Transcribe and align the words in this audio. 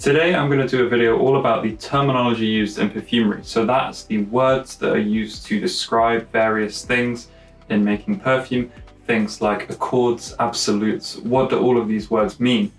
Today 0.00 0.34
I'm 0.34 0.48
going 0.48 0.66
to 0.66 0.66
do 0.66 0.86
a 0.86 0.88
video 0.88 1.18
all 1.18 1.38
about 1.38 1.62
the 1.62 1.76
terminology 1.76 2.46
used 2.46 2.78
in 2.78 2.88
perfumery. 2.88 3.44
So 3.44 3.66
that's 3.66 4.04
the 4.04 4.22
words 4.22 4.76
that 4.76 4.92
are 4.92 4.98
used 4.98 5.44
to 5.48 5.60
describe 5.60 6.26
various 6.32 6.86
things 6.86 7.28
in 7.68 7.84
making 7.84 8.20
perfume, 8.20 8.72
things 9.06 9.42
like 9.42 9.68
accords, 9.68 10.34
absolutes, 10.40 11.18
what 11.18 11.50
do 11.50 11.60
all 11.60 11.78
of 11.78 11.86
these 11.86 12.10
words 12.10 12.40
mean? 12.40 12.72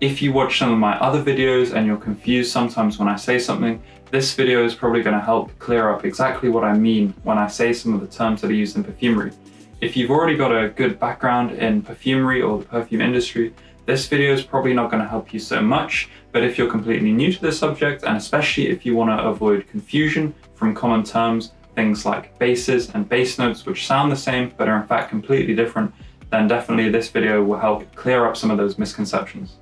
If 0.00 0.22
you 0.22 0.32
watch 0.32 0.60
some 0.60 0.72
of 0.72 0.78
my 0.78 0.96
other 1.00 1.20
videos 1.20 1.74
and 1.74 1.84
you're 1.84 1.96
confused 1.96 2.52
sometimes 2.52 2.96
when 2.96 3.08
I 3.08 3.16
say 3.16 3.40
something, 3.40 3.82
this 4.12 4.32
video 4.32 4.64
is 4.64 4.72
probably 4.72 5.02
going 5.02 5.18
to 5.18 5.24
help 5.24 5.58
clear 5.58 5.90
up 5.90 6.04
exactly 6.04 6.48
what 6.48 6.62
I 6.62 6.78
mean 6.78 7.12
when 7.24 7.38
I 7.38 7.48
say 7.48 7.72
some 7.72 7.92
of 7.92 8.00
the 8.00 8.06
terms 8.06 8.40
that 8.40 8.52
are 8.52 8.54
used 8.54 8.76
in 8.76 8.84
perfumery. 8.84 9.32
If 9.80 9.96
you've 9.96 10.12
already 10.12 10.36
got 10.36 10.52
a 10.56 10.68
good 10.68 11.00
background 11.00 11.50
in 11.58 11.82
perfumery 11.82 12.40
or 12.40 12.58
the 12.58 12.64
perfume 12.66 13.00
industry, 13.00 13.52
this 13.86 14.06
video 14.06 14.32
is 14.32 14.42
probably 14.42 14.72
not 14.72 14.90
going 14.90 15.02
to 15.02 15.08
help 15.08 15.32
you 15.32 15.40
so 15.40 15.60
much, 15.60 16.08
but 16.30 16.42
if 16.44 16.56
you're 16.56 16.70
completely 16.70 17.12
new 17.12 17.32
to 17.32 17.40
this 17.40 17.58
subject, 17.58 18.04
and 18.04 18.16
especially 18.16 18.68
if 18.68 18.86
you 18.86 18.94
want 18.94 19.10
to 19.10 19.24
avoid 19.24 19.66
confusion 19.68 20.34
from 20.54 20.74
common 20.74 21.02
terms, 21.02 21.52
things 21.74 22.04
like 22.04 22.38
bases 22.38 22.90
and 22.90 23.08
bass 23.08 23.38
notes, 23.38 23.66
which 23.66 23.86
sound 23.86 24.12
the 24.12 24.16
same 24.16 24.52
but 24.56 24.68
are 24.68 24.80
in 24.80 24.86
fact 24.86 25.10
completely 25.10 25.54
different, 25.54 25.92
then 26.30 26.46
definitely 26.46 26.90
this 26.90 27.08
video 27.08 27.42
will 27.42 27.58
help 27.58 27.92
clear 27.94 28.26
up 28.26 28.36
some 28.36 28.50
of 28.50 28.56
those 28.56 28.78
misconceptions. 28.78 29.56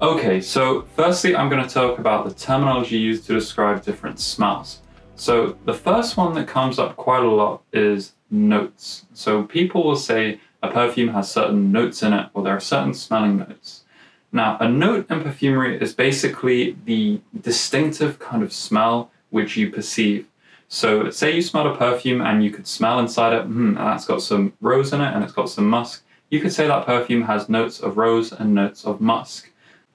Okay, 0.00 0.40
so 0.40 0.82
firstly, 0.96 1.36
I'm 1.36 1.48
going 1.48 1.62
to 1.66 1.72
talk 1.72 1.98
about 1.98 2.26
the 2.26 2.34
terminology 2.34 2.98
used 2.98 3.26
to 3.26 3.34
describe 3.34 3.84
different 3.84 4.18
smells. 4.18 4.80
So 5.14 5.56
the 5.64 5.74
first 5.74 6.16
one 6.16 6.34
that 6.34 6.48
comes 6.48 6.78
up 6.80 6.96
quite 6.96 7.22
a 7.22 7.30
lot 7.30 7.62
is 7.72 8.14
notes. 8.30 9.06
So 9.14 9.44
people 9.44 9.84
will 9.84 9.96
say, 9.96 10.40
a 10.68 10.72
perfume 10.72 11.08
has 11.08 11.30
certain 11.30 11.72
notes 11.72 12.02
in 12.02 12.12
it, 12.12 12.28
or 12.34 12.42
there 12.42 12.56
are 12.56 12.60
certain 12.60 12.94
smelling 12.94 13.38
notes. 13.38 13.84
Now, 14.32 14.56
a 14.58 14.68
note 14.68 15.10
in 15.10 15.22
perfumery 15.22 15.80
is 15.80 15.94
basically 15.94 16.76
the 16.84 17.20
distinctive 17.40 18.18
kind 18.18 18.42
of 18.42 18.52
smell 18.52 19.10
which 19.30 19.56
you 19.56 19.70
perceive. 19.70 20.26
So, 20.68 21.10
say 21.10 21.36
you 21.36 21.42
smell 21.42 21.72
a 21.72 21.76
perfume 21.76 22.20
and 22.20 22.42
you 22.42 22.50
could 22.50 22.66
smell 22.66 22.98
inside 22.98 23.32
it, 23.32 23.44
hmm, 23.44 23.74
that's 23.74 24.06
got 24.06 24.22
some 24.22 24.52
rose 24.60 24.92
in 24.92 25.00
it 25.00 25.14
and 25.14 25.22
it's 25.22 25.32
got 25.32 25.48
some 25.48 25.68
musk. 25.68 26.02
You 26.30 26.40
could 26.40 26.52
say 26.52 26.66
that 26.66 26.86
perfume 26.86 27.22
has 27.22 27.48
notes 27.48 27.78
of 27.78 27.96
rose 27.96 28.32
and 28.32 28.54
notes 28.54 28.84
of 28.84 29.00
musk. 29.00 29.50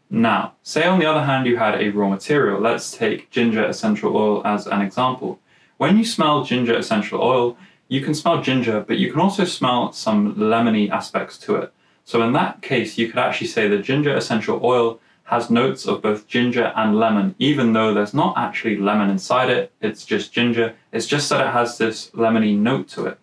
Now, 0.09 0.53
say 0.63 0.85
on 0.85 0.99
the 0.99 1.05
other 1.05 1.23
hand 1.23 1.45
you 1.45 1.57
had 1.57 1.75
a 1.75 1.89
raw 1.89 2.09
material. 2.09 2.59
Let's 2.61 2.95
take 2.95 3.29
ginger 3.29 3.65
essential 3.65 4.15
oil 4.15 4.41
as 4.45 4.67
an 4.67 4.81
example. 4.81 5.39
When 5.77 5.97
you 5.97 6.05
smell 6.05 6.43
ginger 6.43 6.75
essential 6.77 7.21
oil, 7.21 7.57
you 7.89 8.01
can 8.01 8.13
smell 8.13 8.41
ginger, 8.41 8.85
but 8.87 8.99
you 8.99 9.11
can 9.11 9.19
also 9.19 9.43
smell 9.43 9.91
some 9.91 10.35
lemony 10.35 10.89
aspects 10.89 11.37
to 11.39 11.55
it. 11.55 11.73
So 12.05 12.23
in 12.23 12.33
that 12.33 12.61
case, 12.61 12.97
you 12.97 13.07
could 13.07 13.19
actually 13.19 13.47
say 13.47 13.67
the 13.67 13.79
ginger 13.79 14.15
essential 14.15 14.61
oil 14.63 14.99
has 15.23 15.49
notes 15.49 15.85
of 15.85 16.01
both 16.01 16.27
ginger 16.27 16.71
and 16.75 16.97
lemon, 16.97 17.35
even 17.37 17.73
though 17.73 17.93
there's 17.93 18.13
not 18.13 18.35
actually 18.37 18.77
lemon 18.77 19.09
inside 19.09 19.49
it, 19.49 19.71
it's 19.81 20.05
just 20.05 20.33
ginger. 20.33 20.75
It's 20.91 21.05
just 21.05 21.29
that 21.29 21.45
it 21.45 21.51
has 21.51 21.77
this 21.77 22.09
lemony 22.11 22.57
note 22.57 22.87
to 22.89 23.05
it. 23.05 23.19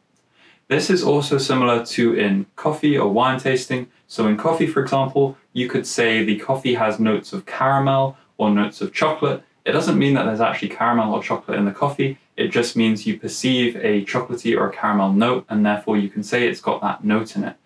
This 0.69 0.91
is 0.91 1.03
also 1.03 1.39
similar 1.39 1.84
to 1.87 2.14
in 2.14 2.47
coffee 2.56 2.97
or 2.97 3.09
wine 3.09 3.39
tasting. 3.39 3.89
So 4.09 4.27
in 4.27 4.37
coffee, 4.37 4.67
for 4.67 4.83
example, 4.83 5.37
you 5.53 5.69
could 5.69 5.87
say 5.87 6.25
the 6.25 6.39
coffee 6.39 6.75
has 6.75 7.00
notes 7.00 7.33
of 7.33 7.47
caramel 7.47 8.17
or 8.37 8.50
notes 8.50 8.81
of 8.81 8.92
chocolate. 8.92 9.42
It 9.64 9.72
doesn't 9.72 9.98
mean 9.98 10.14
that 10.14 10.27
there's 10.27 10.41
actually 10.41 10.69
caramel 10.69 11.12
or 11.12 11.22
chocolate 11.22 11.59
in 11.59 11.64
the 11.64 11.72
coffee. 11.72 12.19
It 12.36 12.48
just 12.48 12.76
means 12.76 13.06
you 13.06 13.18
perceive 13.18 13.76
a 13.76 14.04
chocolatey 14.04 14.56
or 14.56 14.68
a 14.68 14.72
caramel 14.72 15.12
note, 15.12 15.46
and 15.48 15.64
therefore 15.64 15.96
you 15.96 16.08
can 16.08 16.22
say 16.22 16.46
it's 16.46 16.60
got 16.60 16.80
that 16.82 17.04
note 17.04 17.34
in 17.36 17.44
it. 17.44 17.56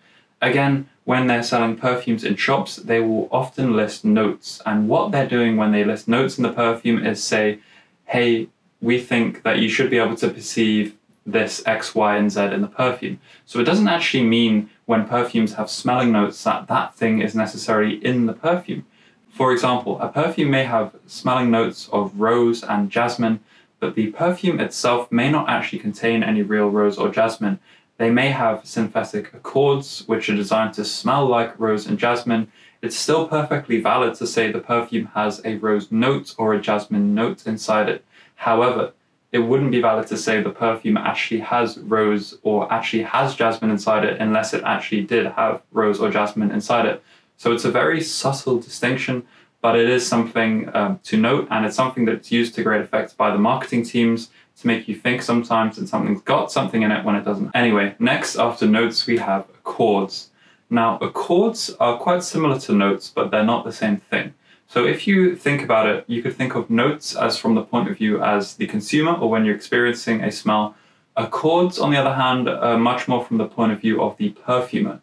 Again, 0.41 0.89
when 1.05 1.27
they're 1.27 1.43
selling 1.43 1.77
perfumes 1.77 2.25
in 2.25 2.37
shops, 2.37 2.77
they 2.77 3.01
will 3.01 3.29
often 3.33 3.75
list 3.75 4.05
notes. 4.05 4.63
And 4.65 4.89
what 4.89 5.11
they're 5.11 5.29
doing 5.29 5.57
when 5.57 5.73
they 5.73 5.85
list 5.85 6.07
notes 6.07 6.39
in 6.39 6.45
the 6.45 6.53
perfume 6.53 7.05
is 7.05 7.23
say, 7.23 7.59
hey, 8.07 8.49
we 8.81 9.01
think 9.01 9.43
that 9.43 9.59
you 9.59 9.69
should 9.69 9.91
be 9.91 9.99
able 9.99 10.17
to 10.17 10.31
perceive 10.31 10.97
this 11.27 11.63
X, 11.67 11.95
Y, 11.95 12.17
and 12.17 12.31
Z 12.31 12.41
in 12.41 12.63
the 12.63 12.69
perfume. 12.69 13.21
So 13.45 13.59
it 13.61 13.65
doesn't 13.65 13.89
actually 13.89 14.25
mean 14.25 14.71
when 14.87 15.07
perfumes 15.07 15.55
have 15.55 15.69
smelling 15.69 16.13
notes 16.13 16.43
that 16.45 16.69
that 16.69 16.95
thing 16.95 17.21
is 17.21 17.35
necessarily 17.35 18.05
in 18.05 18.27
the 18.27 18.33
perfume. 18.33 18.87
For 19.31 19.53
example, 19.53 20.01
a 20.01 20.09
perfume 20.09 20.51
may 20.51 20.65
have 20.65 20.95
smelling 21.07 21.51
notes 21.51 21.89
of 21.93 22.19
rose 22.19 22.63
and 22.63 22.91
jasmine, 22.91 23.41
but 23.81 23.95
the 23.95 24.09
perfume 24.09 24.61
itself 24.61 25.11
may 25.11 25.31
not 25.31 25.49
actually 25.49 25.79
contain 25.79 26.23
any 26.23 26.43
real 26.43 26.69
rose 26.69 26.99
or 26.99 27.09
jasmine. 27.09 27.59
They 27.97 28.11
may 28.11 28.29
have 28.29 28.67
synthetic 28.67 29.35
accords, 29.35 30.05
which 30.07 30.29
are 30.29 30.37
designed 30.37 30.75
to 30.75 30.85
smell 30.85 31.27
like 31.27 31.59
rose 31.59 31.87
and 31.87 31.99
jasmine. 31.99 32.53
It's 32.83 32.97
still 32.97 33.27
perfectly 33.27 33.81
valid 33.81 34.15
to 34.15 34.27
say 34.27 34.53
the 34.53 34.61
perfume 34.61 35.07
has 35.15 35.41
a 35.45 35.57
rose 35.57 35.91
note 35.91 36.35
or 36.39 36.55
a 36.55 36.61
jasmine 36.61 37.15
note 37.15 37.47
inside 37.47 37.89
it. 37.89 38.05
However, 38.37 38.93
it 39.33 39.41
wouldn't 39.41 39.71
be 39.71 39.81
valid 39.81 40.07
to 40.09 40.17
say 40.17 40.43
the 40.43 40.51
perfume 40.51 40.97
actually 40.97 41.41
has 41.41 41.79
rose 41.79 42.39
or 42.43 42.73
actually 42.73 43.05
has 43.05 43.35
jasmine 43.35 43.71
inside 43.71 44.05
it 44.05 44.21
unless 44.21 44.53
it 44.53 44.65
actually 44.65 45.03
did 45.03 45.27
have 45.27 45.63
rose 45.73 46.01
or 46.01 46.11
jasmine 46.11 46.51
inside 46.51 46.87
it. 46.87 47.03
So 47.37 47.53
it's 47.53 47.65
a 47.65 47.71
very 47.71 48.01
subtle 48.01 48.59
distinction 48.59 49.27
but 49.63 49.79
it 49.79 49.89
is 49.89 50.07
something 50.07 50.75
um, 50.75 51.01
to 51.05 51.17
note, 51.17 51.47
and 51.51 51.67
it's 51.67 51.77
something 51.77 52.05
that's 52.05 52.33
used 52.33 52.55
to 52.55 52.63
great 52.63 52.81
effect 52.81 53.17
by 53.17 53.31
the 53.31 53.39
marketing 53.39 53.85
teams 53.85 54.31
to 54.57 54.67
make 54.67 54.89
you 54.89 54.95
think 54.95 55.23
sometimes 55.23 55.77
that 55.77 55.89
something's 55.89 56.23
got 56.23 56.51
something 56.53 56.83
in 56.83 56.91
it 56.91 57.05
when 57.05 57.17
it 57.17 57.25
doesn't. 57.25 57.51
Anyway, 57.55 57.95
next 57.99 58.37
after 58.37 58.67
notes, 58.67 59.07
we 59.07 59.19
have 59.19 59.47
accords. 59.51 60.31
Now, 60.69 60.99
accords 60.99 61.71
are 61.81 61.99
quite 61.99 62.23
similar 62.23 62.59
to 62.61 62.73
notes, 62.73 63.11
but 63.15 63.31
they're 63.31 63.45
not 63.45 63.65
the 63.65 63.73
same 63.73 63.99
thing. 63.99 64.35
So 64.69 64.87
if 64.87 65.07
you 65.07 65.35
think 65.35 65.63
about 65.63 65.87
it, 65.87 66.05
you 66.07 66.23
could 66.23 66.37
think 66.37 66.55
of 66.55 66.71
notes 66.71 67.17
as 67.17 67.37
from 67.37 67.57
the 67.57 67.63
point 67.63 67.91
of 67.91 67.97
view 67.97 68.23
as 68.23 68.55
the 68.55 68.69
consumer 68.69 69.13
or 69.15 69.29
when 69.29 69.45
you're 69.45 69.57
experiencing 69.57 70.23
a 70.23 70.31
smell. 70.31 70.77
Accords, 71.17 71.79
on 71.79 71.91
the 71.91 71.97
other 71.97 72.15
hand, 72.15 72.49
are 72.49 72.79
much 72.79 73.09
more 73.09 73.25
from 73.25 73.39
the 73.39 73.49
point 73.49 73.73
of 73.73 73.81
view 73.81 74.01
of 74.01 74.17
the 74.17 74.31
perfumer. 74.31 75.01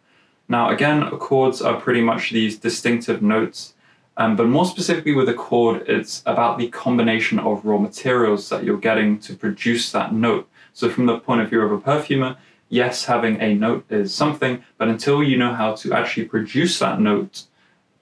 Now, 0.48 0.70
again, 0.70 1.02
accords 1.02 1.60
are 1.60 1.78
pretty 1.78 2.00
much 2.00 2.30
these 2.30 2.58
distinctive 2.58 3.20
notes 3.20 3.74
um, 4.18 4.34
but 4.34 4.48
more 4.48 4.66
specifically 4.66 5.14
with 5.14 5.28
accord, 5.28 5.88
it's 5.88 6.22
about 6.26 6.58
the 6.58 6.68
combination 6.68 7.38
of 7.38 7.64
raw 7.64 7.78
materials 7.78 8.48
that 8.48 8.64
you're 8.64 8.76
getting 8.76 9.20
to 9.20 9.34
produce 9.34 9.92
that 9.92 10.12
note. 10.12 10.48
So 10.74 10.90
from 10.90 11.06
the 11.06 11.20
point 11.20 11.40
of 11.40 11.48
view 11.48 11.62
of 11.62 11.70
a 11.70 11.78
perfumer, 11.78 12.36
yes, 12.68 13.04
having 13.04 13.40
a 13.40 13.54
note 13.54 13.86
is 13.88 14.12
something, 14.12 14.64
but 14.76 14.88
until 14.88 15.22
you 15.22 15.38
know 15.38 15.54
how 15.54 15.76
to 15.76 15.92
actually 15.92 16.26
produce 16.26 16.80
that 16.80 17.00
note, 17.00 17.44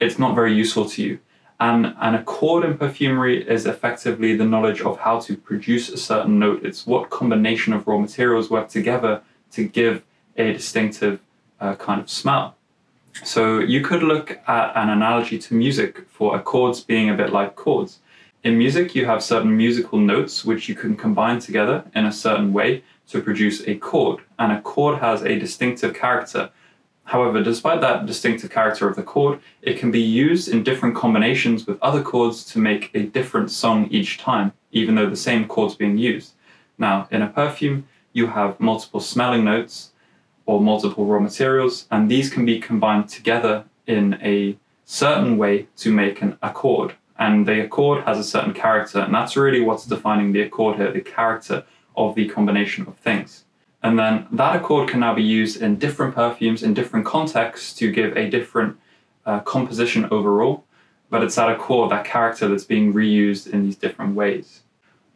it's 0.01 0.19
not 0.19 0.35
very 0.35 0.55
useful 0.55 0.89
to 0.89 1.03
you. 1.03 1.19
And 1.61 1.95
an 2.01 2.15
accord 2.15 2.65
in 2.65 2.79
perfumery 2.79 3.47
is 3.47 3.67
effectively 3.67 4.35
the 4.37 4.45
knowledge 4.45 4.81
of 4.81 4.99
how 4.99 5.21
to 5.21 5.37
produce 5.37 5.91
a 5.91 5.99
certain 5.99 6.39
note. 6.39 6.65
It's 6.65 6.87
what 6.87 7.11
combination 7.11 7.75
of 7.75 7.87
raw 7.87 7.99
materials 7.99 8.49
work 8.51 8.69
together 8.69 9.23
to 9.53 9.69
give 9.69 10.03
a 10.37 10.55
distinctive 10.55 11.21
uh, 11.61 11.75
kind 11.75 12.01
of 12.01 12.09
smell. 12.09 12.56
So 13.25 13.59
you 13.59 13.81
could 13.81 14.03
look 14.03 14.39
at 14.47 14.77
an 14.77 14.91
analogy 14.91 15.39
to 15.39 15.55
music 15.55 16.07
for 16.09 16.37
accords 16.37 16.81
being 16.81 17.09
a 17.09 17.15
bit 17.15 17.33
like 17.33 17.57
chords. 17.57 18.01
In 18.45 18.59
music, 18.59 18.95
you 18.95 19.07
have 19.07 19.23
certain 19.23 19.57
musical 19.57 19.99
notes 19.99 20.45
which 20.45 20.69
you 20.69 20.75
can 20.75 20.97
combine 20.97 21.41
together 21.41 21.85
in 21.95 22.07
a 22.07 22.13
certain 22.13 22.53
way 22.53 22.85
to 23.09 23.21
produce 23.21 23.67
a 23.67 23.77
chord, 23.77 24.21
and 24.39 24.53
a 24.53 24.61
chord 24.61 24.99
has 25.01 25.23
a 25.23 25.39
distinctive 25.39 25.95
character. 25.95 26.51
However, 27.05 27.43
despite 27.43 27.81
that 27.81 28.07
distinctive 28.07 28.51
character 28.51 28.89
of 28.89 28.97
the 28.97 29.03
chord, 29.03 29.41
it 29.63 29.79
can 29.79 29.91
be 29.91 30.01
used 30.01 30.49
in 30.49 30.63
different 30.63 30.97
combinations 30.97 31.67
with 31.67 31.81
other 31.81 32.03
chords 32.03 32.45
to 32.53 32.59
make 32.59 32.91
a 32.95 33.05
different 33.05 33.51
song 33.51 33.89
each 33.91 34.19
time, 34.19 34.53
even 34.73 34.95
though 34.95 35.09
the 35.09 35.17
same 35.17 35.47
chord's 35.47 35.75
being 35.75 35.99
used. 35.99 36.35
Now, 36.79 37.09
in 37.11 37.23
a 37.23 37.29
perfume, 37.29 37.89
you 38.13 38.27
have 38.29 38.61
multiple 38.61 39.01
smelling 39.01 39.45
notes, 39.45 39.93
or 40.47 40.61
multiple 40.61 41.05
raw 41.05 41.21
materials, 41.21 41.87
and 41.91 42.11
these 42.11 42.31
can 42.31 42.47
be 42.47 42.59
combined 42.59 43.09
together 43.09 43.65
in 43.87 44.15
a 44.23 44.57
certain 44.85 45.37
way 45.37 45.67
to 45.77 45.93
make 45.93 46.23
an 46.23 46.39
accord. 46.43 46.95
And 47.19 47.47
the 47.47 47.65
accord 47.65 48.05
has 48.05 48.19
a 48.19 48.25
certain 48.25 48.55
character, 48.55 49.01
and 49.01 49.15
that's 49.15 49.37
really 49.37 49.61
what's 49.61 49.87
defining 49.87 50.33
the 50.33 50.43
accord 50.43 50.77
here 50.77 50.93
the 50.93 51.01
character 51.01 51.65
of 51.97 52.15
the 52.15 52.29
combination 52.29 52.87
of 52.87 52.97
things. 52.97 53.45
And 53.83 53.99
then 53.99 54.27
that 54.33 54.57
accord 54.57 54.89
can 54.89 55.01
now 55.01 55.15
be 55.15 55.23
used 55.23 55.61
in 55.63 55.77
different 55.77 56.15
perfumes 56.15 56.63
in 56.63 56.75
different 56.75 57.07
contexts 57.07 57.73
to 57.75 57.91
give 57.91 58.17
a 58.17 58.29
different 58.29 58.77
uh, 59.25 59.41
composition 59.41 60.07
overall, 60.11 60.65
but 61.11 61.23
it's 61.23 61.37
that 61.37 61.51
accord, 61.51 61.91
that 61.91 62.05
character 62.05 62.49
that's 62.49 62.65
being 62.65 62.93
reused 62.93 63.53
in 63.53 63.65
these 63.65 63.77
different 63.77 64.15
ways. 64.15 64.63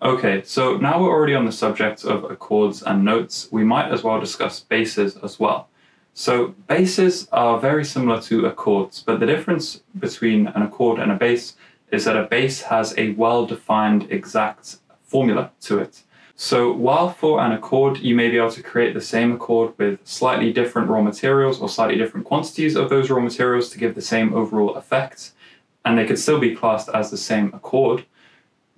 Okay, 0.03 0.41
so 0.45 0.79
now 0.79 0.99
we're 0.99 1.11
already 1.11 1.35
on 1.35 1.45
the 1.45 1.53
subject 1.53 2.07
of 2.07 2.25
accords 2.25 2.83
and 2.83 3.05
notes, 3.05 3.49
we 3.51 3.65
might 3.65 3.93
as 3.93 4.03
well 4.03 4.19
discuss 4.19 4.59
bases 4.59 5.19
as 5.19 5.39
well. 5.39 5.69
So 6.15 6.55
bases 6.69 7.29
are 7.33 7.61
very 7.61 7.85
similar 7.85 8.19
to 8.23 8.47
accords, 8.47 9.03
but 9.03 9.21
the 9.21 9.27
difference 9.27 9.83
between 9.99 10.47
an 10.47 10.63
accord 10.63 11.01
and 11.01 11.13
a 11.13 11.17
base 11.17 11.55
is 11.93 12.07
that 12.07 12.17
a 12.17 12.23
base 12.23 12.63
has 12.63 12.95
a 12.97 13.11
well-defined 13.11 14.11
exact 14.11 14.79
formula 15.03 15.51
to 15.63 15.81
it. 15.81 16.03
So 16.35 16.73
while 16.73 17.11
for 17.11 17.39
an 17.43 17.53
accord, 17.53 17.99
you 17.99 18.15
may 18.15 18.31
be 18.31 18.39
able 18.39 18.53
to 18.53 18.63
create 18.63 18.95
the 18.95 19.03
same 19.03 19.33
accord 19.33 19.75
with 19.77 20.01
slightly 20.05 20.51
different 20.51 20.89
raw 20.89 21.03
materials 21.03 21.61
or 21.61 21.69
slightly 21.69 21.99
different 21.99 22.25
quantities 22.25 22.75
of 22.75 22.89
those 22.89 23.11
raw 23.11 23.21
materials 23.21 23.69
to 23.69 23.79
give 23.79 23.95
the 23.95 24.01
same 24.01 24.33
overall 24.33 24.77
effect, 24.77 25.33
and 25.85 25.99
they 25.99 26.07
could 26.07 26.19
still 26.19 26.41
be 26.41 26.57
classed 26.57 26.89
as 26.89 27.11
the 27.11 27.19
same 27.19 27.53
accord. 27.53 28.07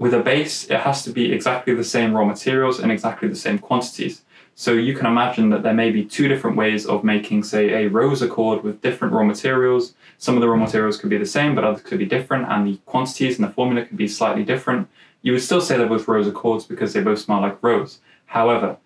With 0.02 0.14
a 0.14 0.18
base, 0.18 0.68
it 0.68 0.80
has 0.80 1.04
to 1.04 1.10
be 1.10 1.32
exactly 1.32 1.76
the 1.76 1.84
same 1.84 2.12
raw 2.12 2.24
materials 2.24 2.80
and 2.80 2.90
exactly 2.90 3.28
the 3.28 3.36
same 3.36 3.60
quantities. 3.60 4.22
So 4.56 4.72
you 4.72 4.96
can 4.96 5.06
imagine 5.06 5.50
that 5.50 5.62
there 5.62 5.72
may 5.72 5.92
be 5.92 6.04
two 6.04 6.26
different 6.26 6.56
ways 6.56 6.84
of 6.86 7.04
making, 7.04 7.44
say, 7.44 7.84
a 7.84 7.88
rose 7.88 8.20
accord 8.20 8.64
with 8.64 8.82
different 8.82 9.14
raw 9.14 9.22
materials. 9.22 9.94
Some 10.18 10.34
of 10.34 10.40
the 10.40 10.48
raw 10.48 10.56
materials 10.56 10.96
could 10.96 11.08
be 11.08 11.18
the 11.18 11.24
same, 11.24 11.54
but 11.54 11.62
others 11.62 11.82
could 11.82 12.00
be 12.00 12.04
different, 12.04 12.50
and 12.50 12.66
the 12.66 12.80
quantities 12.84 13.38
and 13.38 13.46
the 13.46 13.52
formula 13.52 13.86
could 13.86 13.96
be 13.96 14.08
slightly 14.08 14.42
different. 14.42 14.88
You 15.22 15.34
would 15.34 15.42
still 15.42 15.60
say 15.60 15.76
they're 15.76 15.86
both 15.86 16.08
rose 16.08 16.26
accords 16.26 16.64
because 16.64 16.92
they 16.92 17.00
both 17.00 17.20
smell 17.20 17.40
like 17.40 17.62
rose. 17.62 18.00
However, 18.26 18.78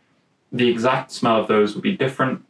the 0.52 0.68
exact 0.68 1.12
smell 1.12 1.40
of 1.40 1.48
those 1.48 1.72
would 1.74 1.82
be 1.82 1.96
different, 1.96 2.44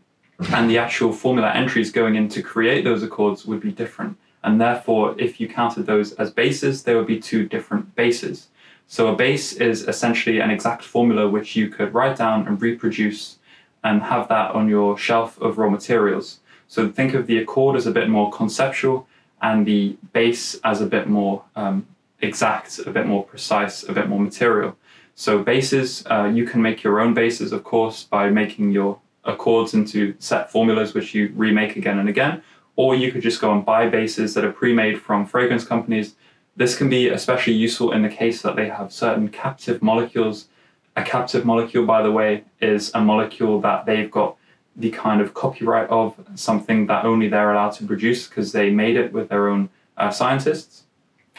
and 0.52 0.68
the 0.68 0.78
actual 0.78 1.12
formula 1.12 1.52
entries 1.54 1.92
going 1.92 2.16
in 2.16 2.28
to 2.30 2.42
create 2.42 2.82
those 2.82 3.04
accords 3.04 3.46
would 3.46 3.60
be 3.60 3.70
different. 3.70 4.16
And 4.42 4.60
therefore, 4.60 5.14
if 5.20 5.40
you 5.40 5.48
counted 5.48 5.86
those 5.86 6.14
as 6.14 6.32
bases, 6.32 6.82
they 6.82 6.96
would 6.96 7.06
be 7.06 7.20
two 7.20 7.46
different 7.48 7.94
bases. 7.94 8.48
So 8.88 9.08
a 9.08 9.16
base 9.16 9.52
is 9.52 9.82
essentially 9.82 10.40
an 10.40 10.50
exact 10.50 10.82
formula 10.82 11.28
which 11.28 11.56
you 11.56 11.68
could 11.68 11.92
write 11.92 12.16
down 12.16 12.46
and 12.46 12.60
reproduce 12.60 13.38
and 13.82 14.02
have 14.02 14.28
that 14.28 14.52
on 14.52 14.68
your 14.68 14.96
shelf 14.96 15.40
of 15.40 15.58
raw 15.58 15.68
materials. 15.68 16.40
So 16.68 16.88
think 16.88 17.14
of 17.14 17.26
the 17.26 17.38
accord 17.38 17.76
as 17.76 17.86
a 17.86 17.90
bit 17.90 18.08
more 18.08 18.30
conceptual 18.30 19.06
and 19.42 19.66
the 19.66 19.96
base 20.12 20.54
as 20.64 20.80
a 20.80 20.86
bit 20.86 21.08
more 21.08 21.44
um, 21.54 21.86
exact, 22.20 22.78
a 22.80 22.90
bit 22.90 23.06
more 23.06 23.24
precise, 23.24 23.82
a 23.88 23.92
bit 23.92 24.08
more 24.08 24.20
material. 24.20 24.76
So 25.14 25.42
bases, 25.42 26.04
uh, 26.10 26.30
you 26.32 26.44
can 26.44 26.60
make 26.62 26.82
your 26.82 27.00
own 27.00 27.14
bases, 27.14 27.52
of 27.52 27.64
course, 27.64 28.04
by 28.04 28.28
making 28.30 28.70
your 28.70 28.98
accords 29.24 29.74
into 29.74 30.14
set 30.18 30.50
formulas 30.50 30.94
which 30.94 31.14
you 31.14 31.32
remake 31.34 31.76
again 31.76 31.98
and 31.98 32.08
again, 32.08 32.42
or 32.76 32.94
you 32.94 33.10
could 33.10 33.22
just 33.22 33.40
go 33.40 33.52
and 33.52 33.64
buy 33.64 33.88
bases 33.88 34.34
that 34.34 34.44
are 34.44 34.52
pre-made 34.52 35.00
from 35.00 35.26
fragrance 35.26 35.64
companies 35.64 36.14
this 36.56 36.76
can 36.76 36.88
be 36.88 37.08
especially 37.08 37.52
useful 37.52 37.92
in 37.92 38.02
the 38.02 38.08
case 38.08 38.42
that 38.42 38.56
they 38.56 38.68
have 38.68 38.92
certain 38.92 39.28
captive 39.28 39.82
molecules. 39.82 40.48
A 40.96 41.02
captive 41.02 41.44
molecule, 41.44 41.84
by 41.84 42.02
the 42.02 42.10
way, 42.10 42.44
is 42.60 42.90
a 42.94 43.00
molecule 43.00 43.60
that 43.60 43.84
they've 43.84 44.10
got 44.10 44.36
the 44.74 44.90
kind 44.90 45.20
of 45.20 45.34
copyright 45.34 45.88
of 45.90 46.14
something 46.34 46.86
that 46.86 47.04
only 47.04 47.28
they're 47.28 47.52
allowed 47.52 47.72
to 47.72 47.86
produce 47.86 48.26
because 48.26 48.52
they 48.52 48.70
made 48.70 48.96
it 48.96 49.12
with 49.12 49.28
their 49.28 49.48
own 49.48 49.68
uh, 49.98 50.10
scientists. 50.10 50.84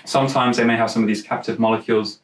Sometimes 0.06 0.58
they 0.58 0.64
may 0.64 0.78
have 0.78 0.92
some 0.92 1.04
of 1.04 1.08
these 1.08 1.24
captive 1.24 1.60
molecules 1.60 2.20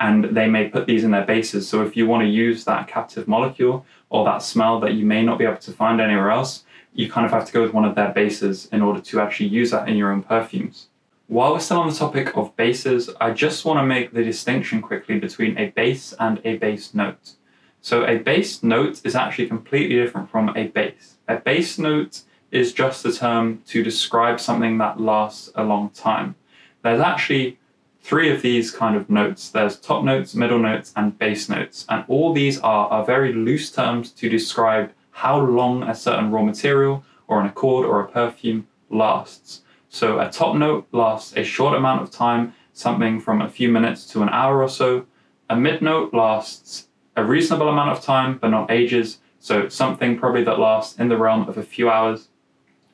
and 0.00 0.24
they 0.36 0.48
may 0.48 0.68
put 0.68 0.86
these 0.86 1.04
in 1.04 1.10
their 1.10 1.24
bases. 1.24 1.68
So 1.68 1.82
if 1.82 1.96
you 1.96 2.06
want 2.06 2.22
to 2.22 2.28
use 2.28 2.64
that 2.64 2.88
captive 2.88 3.28
molecule 3.28 3.84
or 4.10 4.24
that 4.24 4.42
smell 4.42 4.80
that 4.80 4.94
you 4.94 5.04
may 5.04 5.22
not 5.22 5.38
be 5.38 5.44
able 5.44 5.56
to 5.56 5.72
find 5.72 6.00
anywhere 6.00 6.30
else, 6.30 6.64
you 6.94 7.10
kind 7.10 7.26
of 7.26 7.32
have 7.32 7.44
to 7.46 7.52
go 7.52 7.62
with 7.62 7.74
one 7.74 7.84
of 7.84 7.94
their 7.94 8.12
bases 8.12 8.66
in 8.72 8.80
order 8.80 9.00
to 9.00 9.20
actually 9.20 9.48
use 9.48 9.70
that 9.70 9.88
in 9.88 9.96
your 9.96 10.12
own 10.12 10.22
perfumes. 10.22 10.88
While 11.28 11.52
we're 11.52 11.60
still 11.60 11.80
on 11.80 11.90
the 11.90 11.94
topic 11.94 12.34
of 12.38 12.56
bases, 12.56 13.10
I 13.20 13.32
just 13.32 13.66
want 13.66 13.78
to 13.78 13.84
make 13.84 14.14
the 14.14 14.24
distinction 14.24 14.80
quickly 14.80 15.18
between 15.18 15.58
a 15.58 15.68
base 15.68 16.14
and 16.18 16.40
a 16.42 16.56
base 16.56 16.94
note. 16.94 17.34
So 17.82 18.06
a 18.06 18.16
base 18.16 18.62
note 18.62 19.02
is 19.04 19.14
actually 19.14 19.46
completely 19.46 19.96
different 19.96 20.30
from 20.30 20.56
a 20.56 20.68
base. 20.68 21.18
A 21.28 21.36
base 21.36 21.78
note 21.78 22.22
is 22.50 22.72
just 22.72 23.04
a 23.04 23.12
term 23.12 23.60
to 23.66 23.82
describe 23.82 24.40
something 24.40 24.78
that 24.78 25.02
lasts 25.02 25.50
a 25.54 25.64
long 25.64 25.90
time. 25.90 26.34
There's 26.82 27.02
actually 27.02 27.58
three 28.00 28.34
of 28.34 28.40
these 28.40 28.70
kind 28.70 28.96
of 28.96 29.10
notes. 29.10 29.50
There's 29.50 29.78
top 29.78 30.04
notes, 30.04 30.34
middle 30.34 30.58
notes, 30.58 30.94
and 30.96 31.18
base 31.18 31.50
notes. 31.50 31.84
And 31.90 32.06
all 32.08 32.32
these 32.32 32.58
are, 32.60 32.88
are 32.88 33.04
very 33.04 33.34
loose 33.34 33.70
terms 33.70 34.12
to 34.12 34.30
describe 34.30 34.92
how 35.10 35.38
long 35.38 35.82
a 35.82 35.94
certain 35.94 36.30
raw 36.30 36.42
material 36.42 37.04
or 37.26 37.38
an 37.38 37.46
accord 37.46 37.84
or 37.84 38.00
a 38.00 38.08
perfume 38.08 38.66
lasts. 38.88 39.60
So 39.88 40.20
a 40.20 40.30
top 40.30 40.56
note 40.56 40.86
lasts 40.92 41.36
a 41.36 41.44
short 41.44 41.76
amount 41.76 42.02
of 42.02 42.10
time, 42.10 42.54
something 42.72 43.20
from 43.20 43.40
a 43.40 43.48
few 43.48 43.68
minutes 43.68 44.06
to 44.08 44.22
an 44.22 44.28
hour 44.28 44.62
or 44.62 44.68
so. 44.68 45.06
A 45.48 45.56
mid 45.56 45.80
note 45.80 46.12
lasts 46.12 46.88
a 47.16 47.24
reasonable 47.24 47.68
amount 47.68 47.90
of 47.90 48.02
time, 48.02 48.38
but 48.38 48.48
not 48.48 48.70
ages. 48.70 49.18
So 49.40 49.68
something 49.68 50.18
probably 50.18 50.44
that 50.44 50.58
lasts 50.58 50.98
in 50.98 51.08
the 51.08 51.16
realm 51.16 51.48
of 51.48 51.56
a 51.56 51.62
few 51.62 51.88
hours. 51.88 52.28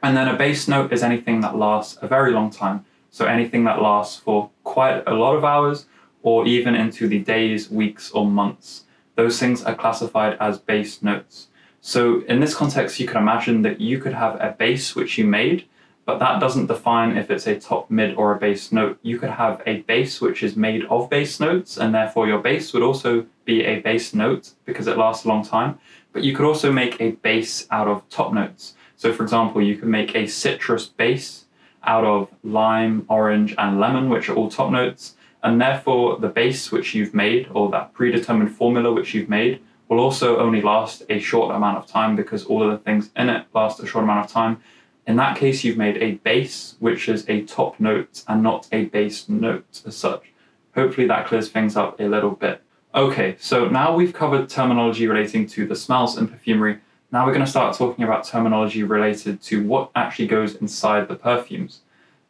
And 0.02 0.16
then 0.16 0.28
a 0.28 0.36
base 0.36 0.68
note 0.68 0.92
is 0.92 1.02
anything 1.02 1.40
that 1.40 1.56
lasts 1.56 1.98
a 2.00 2.06
very 2.06 2.30
long 2.30 2.50
time. 2.50 2.84
So 3.10 3.26
anything 3.26 3.64
that 3.64 3.82
lasts 3.82 4.18
for 4.18 4.50
quite 4.62 5.02
a 5.06 5.14
lot 5.14 5.34
of 5.36 5.44
hours 5.44 5.86
or 6.22 6.46
even 6.46 6.74
into 6.74 7.06
the 7.06 7.18
days, 7.18 7.70
weeks, 7.70 8.10
or 8.10 8.26
months. 8.26 8.84
Those 9.14 9.38
things 9.38 9.62
are 9.62 9.74
classified 9.74 10.36
as 10.40 10.58
base 10.58 11.02
notes. 11.02 11.48
So 11.80 12.22
in 12.22 12.40
this 12.40 12.54
context, 12.54 12.98
you 12.98 13.06
can 13.06 13.18
imagine 13.18 13.62
that 13.62 13.80
you 13.80 13.98
could 13.98 14.14
have 14.14 14.40
a 14.40 14.54
base 14.58 14.96
which 14.96 15.18
you 15.18 15.24
made 15.24 15.66
but 16.06 16.18
that 16.18 16.38
doesn't 16.38 16.66
define 16.66 17.16
if 17.16 17.30
it's 17.30 17.46
a 17.46 17.58
top, 17.58 17.90
mid, 17.90 18.14
or 18.16 18.34
a 18.34 18.38
base 18.38 18.72
note. 18.72 18.98
You 19.02 19.18
could 19.18 19.30
have 19.30 19.62
a 19.66 19.80
base 19.82 20.20
which 20.20 20.42
is 20.42 20.56
made 20.56 20.84
of 20.86 21.08
base 21.08 21.40
notes, 21.40 21.78
and 21.78 21.94
therefore 21.94 22.26
your 22.26 22.38
base 22.38 22.72
would 22.72 22.82
also 22.82 23.26
be 23.44 23.64
a 23.64 23.80
base 23.80 24.14
note 24.14 24.52
because 24.64 24.86
it 24.86 24.98
lasts 24.98 25.24
a 25.24 25.28
long 25.28 25.44
time. 25.44 25.78
But 26.12 26.22
you 26.22 26.34
could 26.34 26.46
also 26.46 26.70
make 26.70 27.00
a 27.00 27.12
base 27.12 27.66
out 27.70 27.88
of 27.88 28.08
top 28.10 28.32
notes. 28.32 28.74
So, 28.96 29.12
for 29.12 29.22
example, 29.22 29.62
you 29.62 29.76
could 29.76 29.88
make 29.88 30.14
a 30.14 30.26
citrus 30.26 30.86
base 30.86 31.46
out 31.82 32.04
of 32.04 32.28
lime, 32.42 33.04
orange, 33.08 33.54
and 33.58 33.80
lemon, 33.80 34.08
which 34.08 34.28
are 34.28 34.34
all 34.34 34.50
top 34.50 34.70
notes. 34.70 35.16
And 35.42 35.60
therefore, 35.60 36.18
the 36.18 36.28
base 36.28 36.70
which 36.70 36.94
you've 36.94 37.14
made, 37.14 37.48
or 37.52 37.70
that 37.70 37.92
predetermined 37.92 38.54
formula 38.54 38.92
which 38.92 39.14
you've 39.14 39.28
made, 39.28 39.60
will 39.88 40.00
also 40.00 40.38
only 40.38 40.62
last 40.62 41.02
a 41.10 41.18
short 41.18 41.54
amount 41.54 41.78
of 41.78 41.86
time 41.86 42.16
because 42.16 42.44
all 42.44 42.62
of 42.62 42.70
the 42.70 42.78
things 42.78 43.10
in 43.16 43.28
it 43.28 43.46
last 43.54 43.80
a 43.80 43.86
short 43.86 44.04
amount 44.04 44.24
of 44.24 44.32
time. 44.32 44.60
In 45.06 45.16
that 45.16 45.36
case, 45.36 45.64
you've 45.64 45.76
made 45.76 45.98
a 45.98 46.12
base, 46.12 46.76
which 46.78 47.08
is 47.08 47.28
a 47.28 47.42
top 47.42 47.78
note 47.78 48.24
and 48.26 48.42
not 48.42 48.68
a 48.72 48.86
base 48.86 49.28
note 49.28 49.82
as 49.86 49.96
such. 49.96 50.32
Hopefully 50.74 51.06
that 51.06 51.26
clears 51.26 51.48
things 51.50 51.76
up 51.76 52.00
a 52.00 52.04
little 52.04 52.30
bit. 52.30 52.62
Okay, 52.94 53.36
so 53.38 53.68
now 53.68 53.94
we've 53.94 54.14
covered 54.14 54.48
terminology 54.48 55.06
relating 55.06 55.46
to 55.48 55.66
the 55.66 55.76
smells 55.76 56.16
in 56.16 56.28
perfumery. 56.28 56.78
Now 57.12 57.26
we're 57.26 57.32
going 57.32 57.44
to 57.44 57.50
start 57.50 57.76
talking 57.76 58.04
about 58.04 58.24
terminology 58.24 58.82
related 58.82 59.42
to 59.42 59.64
what 59.66 59.90
actually 59.94 60.26
goes 60.26 60.54
inside 60.56 61.08
the 61.08 61.16
perfumes. 61.16 61.80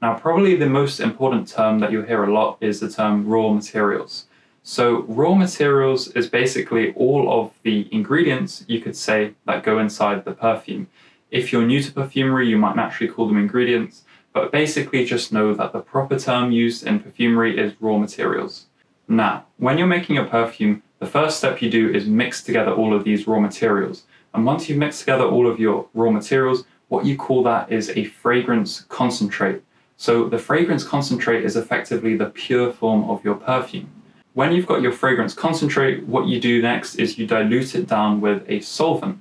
Now, 0.03 0.15
probably 0.19 0.57
the 0.57 0.69
most 0.69 1.01
important 1.01 1.49
term 1.49 1.79
that 1.79 1.91
you'll 1.91 2.05
hear 2.05 2.25
a 2.25 2.33
lot 2.33 2.59
is 2.61 2.81
the 2.81 2.91
term 2.91 3.27
raw 3.27 3.51
materials. 3.51 4.27
So, 4.63 5.03
raw 5.03 5.35
materials 5.35 6.09
is 6.09 6.29
basically 6.29 6.93
all 6.93 7.33
of 7.33 7.53
the 7.63 7.89
ingredients 7.93 8.65
you 8.67 8.81
could 8.81 8.97
say 8.97 9.35
that 9.47 9.63
go 9.63 9.79
inside 9.79 10.25
the 10.25 10.33
perfume. 10.33 10.89
If 11.35 11.53
you're 11.53 11.67
new 11.67 11.83
to 11.83 11.91
perfumery, 11.91 12.49
you 12.49 12.57
might 12.57 12.77
naturally 12.77 13.13
call 13.13 13.27
them 13.27 13.39
ingredients, 13.39 14.05
but 14.33 14.53
basically 14.53 15.05
just 15.05 15.33
know 15.33 15.53
that 15.53 15.73
the 15.73 15.81
proper 15.81 16.17
term 16.17 16.53
used 16.53 16.87
in 16.87 17.01
perfumery 17.01 17.59
is 17.59 17.75
raw 17.81 17.99
materials. 17.99 18.67
Now, 19.09 19.45
when 19.57 19.77
you're 19.77 19.89
making 19.89 20.17
a 20.17 20.25
perfume, 20.27 20.85
the 21.01 21.09
first 21.09 21.39
step 21.39 21.61
you 21.61 21.69
do 21.69 21.93
is 21.93 22.07
mix 22.07 22.41
together 22.41 22.71
all 22.71 22.95
of 22.95 23.03
these 23.03 23.27
raw 23.27 23.41
materials. 23.41 24.05
And 24.33 24.47
once 24.47 24.69
you've 24.69 24.79
mixed 24.79 25.01
together 25.01 25.25
all 25.25 25.51
of 25.51 25.59
your 25.59 25.89
raw 25.93 26.13
materials, 26.13 26.67
what 26.87 27.05
you 27.05 27.17
call 27.17 27.43
that 27.43 27.73
is 27.73 27.91
a 27.91 28.05
fragrance 28.05 28.83
concentrate. 28.83 29.61
So 29.97 30.29
the 30.29 30.39
fragrance 30.39 30.85
concentrate 30.85 31.45
is 31.45 31.57
effectively 31.57 32.17
the 32.17 32.27
pure 32.27 32.73
form 32.73 33.11
of 33.11 33.25
your 33.25 33.35
perfume. 33.35 33.91
When 34.35 34.53
you've 34.53 34.69
got 34.69 34.83
your 34.83 34.93
fragrance 34.93 35.35
concentrate, 35.35 36.05
what 36.07 36.29
you 36.29 36.41
do 36.41 36.63
next 36.63 36.95
is 36.95 37.19
you 37.19 37.27
dilute 37.27 37.75
it 37.75 37.89
down 37.89 38.21
with 38.21 38.45
a 38.49 38.61
solvent. 38.61 39.19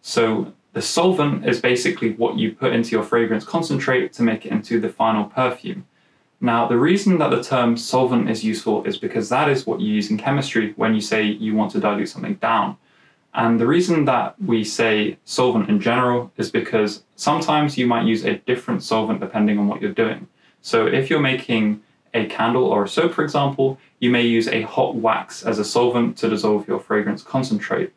So 0.00 0.52
the 0.72 0.82
solvent 0.82 1.46
is 1.46 1.60
basically 1.60 2.12
what 2.12 2.38
you 2.38 2.52
put 2.52 2.72
into 2.72 2.90
your 2.90 3.02
fragrance 3.02 3.44
concentrate 3.44 4.12
to 4.14 4.22
make 4.22 4.46
it 4.46 4.52
into 4.52 4.80
the 4.80 4.88
final 4.88 5.24
perfume. 5.24 5.86
Now, 6.40 6.66
the 6.66 6.78
reason 6.78 7.18
that 7.18 7.30
the 7.30 7.42
term 7.42 7.76
solvent 7.76 8.28
is 8.28 8.42
useful 8.42 8.82
is 8.84 8.96
because 8.96 9.28
that 9.28 9.48
is 9.48 9.66
what 9.66 9.80
you 9.80 9.92
use 9.92 10.10
in 10.10 10.18
chemistry 10.18 10.72
when 10.76 10.94
you 10.94 11.00
say 11.00 11.24
you 11.24 11.54
want 11.54 11.70
to 11.72 11.80
dilute 11.80 12.08
something 12.08 12.34
down. 12.34 12.76
And 13.34 13.60
the 13.60 13.66
reason 13.66 14.06
that 14.06 14.34
we 14.42 14.64
say 14.64 15.18
solvent 15.24 15.68
in 15.68 15.80
general 15.80 16.32
is 16.36 16.50
because 16.50 17.04
sometimes 17.16 17.78
you 17.78 17.86
might 17.86 18.06
use 18.06 18.24
a 18.24 18.38
different 18.38 18.82
solvent 18.82 19.20
depending 19.20 19.58
on 19.58 19.68
what 19.68 19.80
you're 19.80 19.92
doing. 19.92 20.26
So 20.62 20.86
if 20.86 21.08
you're 21.08 21.20
making 21.20 21.82
a 22.12 22.26
candle 22.26 22.64
or 22.64 22.84
a 22.84 22.88
soap, 22.88 23.14
for 23.14 23.24
example, 23.24 23.78
you 24.00 24.10
may 24.10 24.22
use 24.22 24.48
a 24.48 24.62
hot 24.62 24.96
wax 24.96 25.44
as 25.44 25.58
a 25.58 25.64
solvent 25.64 26.16
to 26.18 26.28
dissolve 26.28 26.66
your 26.66 26.80
fragrance 26.80 27.22
concentrate. 27.22 27.92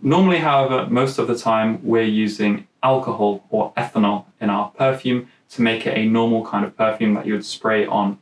Normally, 0.00 0.38
however, 0.38 0.86
most 0.88 1.18
of 1.18 1.26
the 1.26 1.36
time 1.36 1.80
we're 1.82 2.02
using 2.02 2.68
alcohol 2.82 3.44
or 3.50 3.72
ethanol 3.74 4.26
in 4.40 4.48
our 4.48 4.70
perfume 4.70 5.28
to 5.50 5.62
make 5.62 5.86
it 5.86 5.98
a 5.98 6.04
normal 6.04 6.44
kind 6.44 6.64
of 6.64 6.76
perfume 6.76 7.14
that 7.14 7.26
you 7.26 7.32
would 7.32 7.44
spray 7.44 7.84
on. 7.84 8.18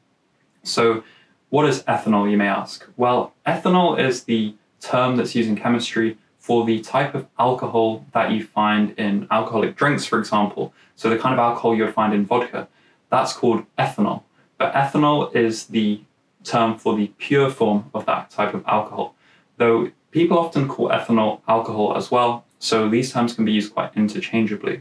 So, 0.63 1.05
what 1.51 1.69
is 1.69 1.83
ethanol, 1.83 2.31
you 2.31 2.39
may 2.39 2.49
ask? 2.49 2.87
Well, 2.97 3.35
ethanol 3.47 3.99
is 3.99 4.25
the 4.25 4.55
term 4.81 5.17
that's 5.17 5.35
used 5.35 5.49
in 5.49 5.57
chemistry 5.57 6.17
for 6.39 6.65
the 6.65 6.81
type 6.81 7.15
of 7.15 7.27
alcohol 7.39 8.07
that 8.13 8.31
you 8.31 8.45
find 8.45 8.99
in 8.99 9.27
alcoholic 9.31 9.77
drinks, 9.77 10.07
for 10.07 10.19
example. 10.19 10.73
So, 10.95 11.11
the 11.11 11.19
kind 11.19 11.35
of 11.35 11.39
alcohol 11.39 11.75
you 11.75 11.85
would 11.85 11.95
find 11.95 12.15
in 12.15 12.25
vodka, 12.25 12.69
that's 13.11 13.35
called 13.35 13.67
ethanol. 13.79 14.23
But 14.57 14.73
ethanol 14.73 15.35
is 15.35 15.67
the 15.67 16.01
term 16.43 16.79
for 16.79 16.97
the 16.97 17.09
pure 17.19 17.51
form 17.51 17.91
of 17.93 18.07
that 18.07 18.31
type 18.31 18.55
of 18.55 18.65
alcohol. 18.67 19.15
Though 19.59 19.91
People 20.17 20.39
often 20.39 20.67
call 20.67 20.89
ethanol 20.89 21.43
alcohol 21.47 21.95
as 21.95 22.11
well, 22.11 22.47
so 22.59 22.89
these 22.89 23.13
terms 23.13 23.35
can 23.35 23.45
be 23.45 23.53
used 23.53 23.75
quite 23.75 23.95
interchangeably. 23.95 24.81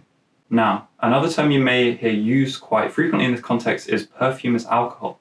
Now, 0.50 0.88
another 1.01 1.30
term 1.30 1.51
you 1.51 1.60
may 1.60 1.94
hear 1.94 2.13
used 2.13 2.62
quite 2.62 2.94
frequently 2.94 3.25
in 3.25 3.34
this 3.34 3.42
context 3.42 3.89
is 3.89 4.06
perfumer's 4.06 4.65
alcohol. 4.65 5.20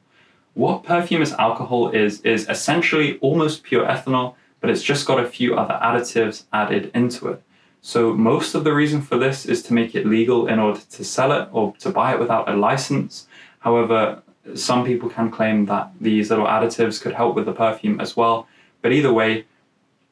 What 0.52 0.84
perfumer's 0.84 1.32
alcohol 1.32 1.90
is, 1.90 2.20
is 2.20 2.48
essentially 2.48 3.18
almost 3.22 3.64
pure 3.64 3.84
ethanol, 3.84 4.36
but 4.60 4.70
it's 4.70 4.84
just 4.84 5.04
got 5.04 5.18
a 5.18 5.26
few 5.26 5.56
other 5.56 5.80
additives 5.82 6.44
added 6.52 6.92
into 6.94 7.26
it. 7.30 7.42
So, 7.82 8.12
most 8.14 8.54
of 8.54 8.62
the 8.62 8.72
reason 8.72 9.02
for 9.02 9.18
this 9.18 9.44
is 9.44 9.64
to 9.64 9.74
make 9.74 9.96
it 9.96 10.06
legal 10.06 10.46
in 10.46 10.60
order 10.60 10.78
to 10.78 11.04
sell 11.04 11.32
it 11.32 11.48
or 11.50 11.74
to 11.80 11.90
buy 11.90 12.14
it 12.14 12.20
without 12.20 12.48
a 12.48 12.54
license. 12.54 13.26
However, 13.58 14.22
some 14.54 14.84
people 14.84 15.10
can 15.10 15.32
claim 15.32 15.66
that 15.66 15.90
these 16.00 16.30
little 16.30 16.46
additives 16.46 17.02
could 17.02 17.14
help 17.14 17.34
with 17.34 17.46
the 17.46 17.52
perfume 17.52 18.00
as 18.00 18.16
well. 18.16 18.46
But 18.80 18.92
either 18.92 19.12
way, 19.12 19.46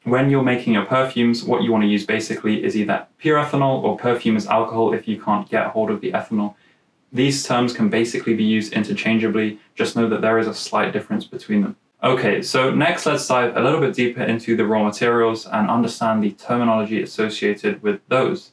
when 0.03 0.29
you're 0.29 0.43
making 0.43 0.73
your 0.73 0.85
perfumes, 0.85 1.43
what 1.43 1.63
you 1.63 1.71
want 1.71 1.83
to 1.83 1.87
use 1.87 2.05
basically 2.05 2.63
is 2.63 2.75
either 2.75 3.07
pure 3.17 3.41
ethanol 3.41 3.83
or 3.83 3.97
perfumer's 3.97 4.47
alcohol 4.47 4.93
if 4.93 5.07
you 5.07 5.21
can't 5.21 5.49
get 5.49 5.67
hold 5.67 5.89
of 5.89 6.01
the 6.01 6.11
ethanol. 6.11 6.55
These 7.11 7.43
terms 7.45 7.73
can 7.73 7.89
basically 7.89 8.33
be 8.33 8.43
used 8.43 8.73
interchangeably, 8.73 9.59
just 9.75 9.95
know 9.95 10.09
that 10.09 10.21
there 10.21 10.39
is 10.39 10.47
a 10.47 10.53
slight 10.53 10.91
difference 10.91 11.25
between 11.25 11.61
them. 11.61 11.75
Okay, 12.03 12.41
so 12.41 12.73
next 12.73 13.05
let's 13.05 13.25
dive 13.27 13.55
a 13.55 13.61
little 13.61 13.79
bit 13.79 13.93
deeper 13.93 14.23
into 14.23 14.57
the 14.57 14.65
raw 14.65 14.83
materials 14.83 15.45
and 15.45 15.69
understand 15.69 16.21
the 16.21 16.31
terminology 16.31 17.01
associated 17.01 17.81
with 17.81 18.01
those. 18.09 18.51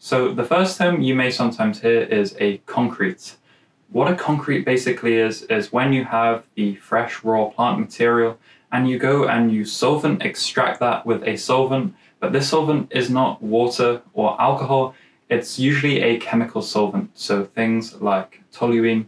So 0.00 0.32
the 0.32 0.44
first 0.44 0.78
term 0.78 1.00
you 1.00 1.14
may 1.14 1.30
sometimes 1.30 1.80
hear 1.80 2.00
is 2.00 2.34
a 2.40 2.58
concrete. 2.58 3.36
What 3.90 4.10
a 4.10 4.16
concrete 4.16 4.64
basically 4.64 5.16
is, 5.16 5.42
is 5.44 5.72
when 5.72 5.92
you 5.92 6.04
have 6.06 6.44
the 6.56 6.74
fresh 6.76 7.22
raw 7.22 7.46
plant 7.46 7.78
material 7.78 8.38
and 8.72 8.88
you 8.88 8.98
go 8.98 9.28
and 9.28 9.52
you 9.52 9.64
solvent 9.64 10.22
extract 10.22 10.80
that 10.80 11.06
with 11.06 11.22
a 11.24 11.36
solvent, 11.36 11.94
but 12.20 12.32
this 12.32 12.48
solvent 12.48 12.92
is 12.92 13.08
not 13.10 13.42
water 13.42 14.02
or 14.12 14.40
alcohol, 14.40 14.94
it's 15.30 15.58
usually 15.58 16.00
a 16.00 16.18
chemical 16.18 16.62
solvent. 16.62 17.10
So 17.18 17.44
things 17.44 18.00
like 18.00 18.42
toluene. 18.52 19.06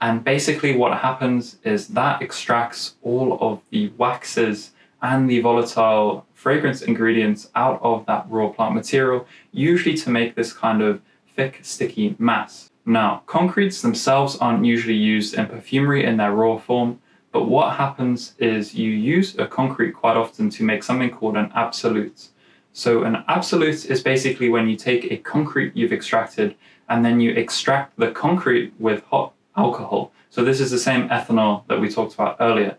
And 0.00 0.24
basically 0.24 0.76
what 0.76 0.98
happens 0.98 1.58
is 1.64 1.88
that 1.88 2.22
extracts 2.22 2.94
all 3.02 3.38
of 3.40 3.60
the 3.70 3.92
waxes 3.98 4.72
and 5.02 5.28
the 5.28 5.40
volatile 5.40 6.26
fragrance 6.34 6.82
ingredients 6.82 7.50
out 7.54 7.80
of 7.82 8.06
that 8.06 8.26
raw 8.28 8.48
plant 8.48 8.74
material, 8.74 9.26
usually 9.52 9.96
to 9.96 10.10
make 10.10 10.34
this 10.34 10.52
kind 10.52 10.82
of 10.82 11.00
thick, 11.34 11.60
sticky 11.62 12.16
mass. 12.18 12.70
Now, 12.86 13.22
concretes 13.26 13.82
themselves 13.82 14.36
aren't 14.36 14.64
usually 14.64 14.94
used 14.94 15.34
in 15.34 15.46
perfumery 15.46 16.04
in 16.04 16.16
their 16.16 16.32
raw 16.32 16.58
form, 16.58 17.00
but 17.32 17.48
what 17.48 17.76
happens 17.76 18.34
is 18.38 18.74
you 18.74 18.90
use 18.90 19.38
a 19.38 19.46
concrete 19.46 19.92
quite 19.92 20.16
often 20.16 20.50
to 20.50 20.64
make 20.64 20.82
something 20.82 21.10
called 21.10 21.36
an 21.36 21.52
absolute. 21.54 22.28
So, 22.72 23.04
an 23.04 23.24
absolute 23.28 23.86
is 23.86 24.02
basically 24.02 24.48
when 24.48 24.68
you 24.68 24.76
take 24.76 25.10
a 25.10 25.16
concrete 25.16 25.76
you've 25.76 25.92
extracted 25.92 26.56
and 26.88 27.04
then 27.04 27.20
you 27.20 27.32
extract 27.32 27.96
the 27.96 28.10
concrete 28.10 28.72
with 28.78 29.04
hot 29.04 29.32
alcohol. 29.56 30.12
So, 30.30 30.44
this 30.44 30.60
is 30.60 30.70
the 30.70 30.78
same 30.78 31.08
ethanol 31.08 31.66
that 31.68 31.80
we 31.80 31.88
talked 31.88 32.14
about 32.14 32.36
earlier. 32.40 32.76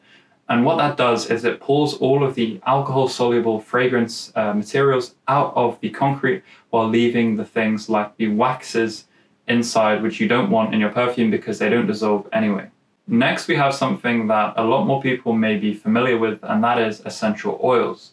And 0.49 0.65
what 0.65 0.77
that 0.79 0.97
does 0.97 1.29
is 1.29 1.45
it 1.45 1.61
pulls 1.61 1.93
all 1.95 2.25
of 2.25 2.35
the 2.35 2.59
alcohol 2.65 3.07
soluble 3.07 3.61
fragrance 3.61 4.33
uh, 4.35 4.53
materials 4.53 5.15
out 5.29 5.53
of 5.55 5.79
the 5.79 5.89
concrete 5.89 6.43
while 6.71 6.89
leaving 6.89 7.37
the 7.37 7.45
things 7.45 7.89
like 7.89 8.17
the 8.17 8.27
waxes 8.27 9.05
inside, 9.47 10.03
which 10.03 10.19
you 10.19 10.27
don't 10.27 10.49
want 10.49 10.73
in 10.73 10.81
your 10.81 10.89
perfume 10.89 11.31
because 11.31 11.59
they 11.59 11.69
don't 11.69 11.87
dissolve 11.87 12.27
anyway. 12.33 12.69
Next, 13.07 13.47
we 13.47 13.55
have 13.55 13.73
something 13.73 14.27
that 14.27 14.53
a 14.57 14.63
lot 14.63 14.85
more 14.85 15.01
people 15.01 15.33
may 15.33 15.57
be 15.57 15.73
familiar 15.73 16.17
with, 16.17 16.39
and 16.43 16.63
that 16.63 16.77
is 16.77 17.01
essential 17.05 17.59
oils. 17.63 18.11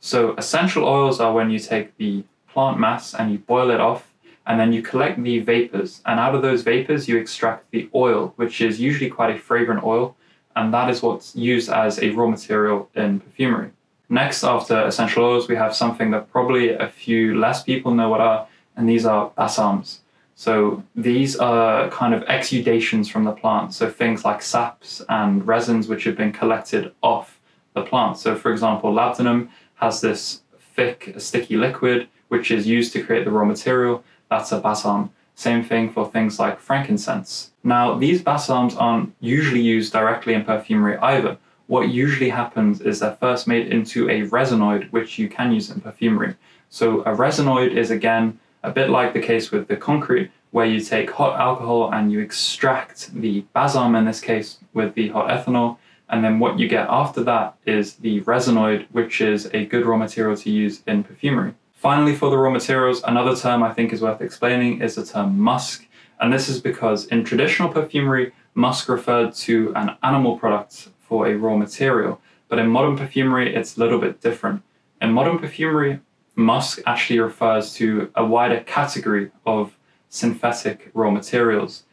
So, 0.00 0.34
essential 0.36 0.84
oils 0.84 1.20
are 1.20 1.32
when 1.32 1.50
you 1.50 1.58
take 1.58 1.96
the 1.96 2.24
plant 2.48 2.78
mass 2.78 3.14
and 3.14 3.32
you 3.32 3.38
boil 3.38 3.70
it 3.70 3.80
off, 3.80 4.12
and 4.46 4.60
then 4.60 4.72
you 4.72 4.82
collect 4.82 5.22
the 5.22 5.38
vapors, 5.38 6.02
and 6.04 6.20
out 6.20 6.34
of 6.34 6.42
those 6.42 6.62
vapors, 6.62 7.08
you 7.08 7.16
extract 7.16 7.70
the 7.70 7.88
oil, 7.94 8.34
which 8.36 8.60
is 8.60 8.78
usually 8.78 9.08
quite 9.08 9.34
a 9.34 9.38
fragrant 9.38 9.82
oil, 9.82 10.14
and 10.54 10.72
that 10.74 10.90
is 10.90 11.02
what's 11.02 11.34
used 11.34 11.70
as 11.70 11.98
a 11.98 12.10
raw 12.10 12.26
material 12.26 12.90
in 12.94 13.20
perfumery. 13.20 13.70
Next, 14.10 14.44
after 14.44 14.84
essential 14.84 15.24
oils, 15.24 15.48
we 15.48 15.56
have 15.56 15.74
something 15.74 16.10
that 16.10 16.30
probably 16.30 16.70
a 16.70 16.88
few 16.88 17.38
less 17.38 17.62
people 17.62 17.94
know 17.94 18.10
what 18.10 18.20
are, 18.20 18.46
and 18.76 18.88
these 18.88 19.06
are 19.06 19.30
balsams. 19.36 20.00
So 20.34 20.82
these 20.96 21.36
are 21.36 21.88
kind 21.90 22.12
of 22.12 22.22
exudations 22.24 23.08
from 23.08 23.24
the 23.24 23.32
plant. 23.32 23.72
So 23.72 23.88
things 23.88 24.24
like 24.24 24.42
saps 24.42 25.02
and 25.08 25.46
resins 25.46 25.88
which 25.88 26.04
have 26.04 26.16
been 26.16 26.32
collected 26.32 26.92
off 27.02 27.40
the 27.74 27.82
plant. 27.82 28.18
So 28.18 28.34
for 28.34 28.50
example, 28.50 28.92
labdanum 28.92 29.48
has 29.76 30.00
this 30.00 30.42
thick, 30.74 31.14
sticky 31.18 31.56
liquid 31.56 32.08
which 32.28 32.50
is 32.50 32.66
used 32.66 32.92
to 32.92 33.02
create 33.02 33.24
the 33.24 33.30
raw 33.30 33.44
material. 33.44 34.02
That's 34.28 34.50
a 34.50 34.58
balsam. 34.58 35.10
Same 35.36 35.64
thing 35.64 35.92
for 35.92 36.10
things 36.10 36.38
like 36.38 36.58
frankincense. 36.58 37.52
Now, 37.62 37.96
these 37.96 38.22
balsams 38.22 38.76
aren't 38.76 39.14
usually 39.20 39.60
used 39.60 39.92
directly 39.92 40.34
in 40.34 40.44
perfumery 40.44 40.96
either. 40.98 41.38
What 41.66 41.88
usually 41.88 42.30
happens 42.30 42.80
is 42.80 43.00
they're 43.00 43.16
first 43.16 43.46
made 43.46 43.68
into 43.68 44.08
a 44.08 44.28
resinoid, 44.28 44.90
which 44.90 45.18
you 45.18 45.28
can 45.28 45.52
use 45.52 45.70
in 45.70 45.80
perfumery. 45.80 46.34
So, 46.68 47.02
a 47.02 47.14
resinoid 47.14 47.70
is 47.72 47.90
again 47.90 48.38
a 48.64 48.70
bit 48.70 48.88
like 48.90 49.12
the 49.12 49.20
case 49.20 49.50
with 49.50 49.68
the 49.68 49.76
concrete, 49.76 50.30
where 50.50 50.66
you 50.66 50.80
take 50.80 51.10
hot 51.10 51.38
alcohol 51.38 51.92
and 51.92 52.10
you 52.10 52.20
extract 52.20 53.12
the 53.14 53.40
balsam 53.52 53.94
in 53.94 54.06
this 54.06 54.20
case 54.20 54.58
with 54.72 54.94
the 54.94 55.08
hot 55.10 55.28
ethanol. 55.28 55.76
And 56.08 56.24
then 56.24 56.38
what 56.38 56.58
you 56.58 56.68
get 56.68 56.86
after 56.88 57.22
that 57.24 57.56
is 57.66 57.96
the 57.96 58.22
resinoid, 58.22 58.86
which 58.90 59.20
is 59.20 59.50
a 59.52 59.66
good 59.66 59.84
raw 59.84 59.96
material 59.96 60.36
to 60.36 60.50
use 60.50 60.82
in 60.86 61.04
perfumery. 61.04 61.54
Finally, 61.72 62.14
for 62.14 62.30
the 62.30 62.38
raw 62.38 62.50
materials, 62.50 63.02
another 63.04 63.36
term 63.36 63.62
I 63.62 63.72
think 63.72 63.92
is 63.92 64.00
worth 64.00 64.22
explaining 64.22 64.80
is 64.80 64.94
the 64.94 65.04
term 65.04 65.38
musk. 65.38 65.86
And 66.18 66.32
this 66.32 66.48
is 66.48 66.60
because 66.60 67.06
in 67.06 67.24
traditional 67.24 67.68
perfumery, 67.68 68.32
musk 68.54 68.88
referred 68.88 69.34
to 69.34 69.72
an 69.74 69.96
animal 70.02 70.38
product 70.38 70.88
for 71.00 71.26
a 71.26 71.34
raw 71.34 71.56
material. 71.56 72.20
But 72.48 72.58
in 72.58 72.68
modern 72.68 72.96
perfumery, 72.96 73.54
it's 73.54 73.76
a 73.76 73.80
little 73.80 73.98
bit 73.98 74.20
different. 74.20 74.62
In 75.02 75.12
modern 75.12 75.38
perfumery, 75.38 76.00
musk 76.34 76.80
actually 76.86 77.18
refers 77.18 77.74
to 77.74 78.10
a 78.14 78.24
wider 78.24 78.60
category 78.60 79.30
of 79.46 79.76
synthetic 80.08 80.90
raw 80.94 81.10
materials. 81.10 81.84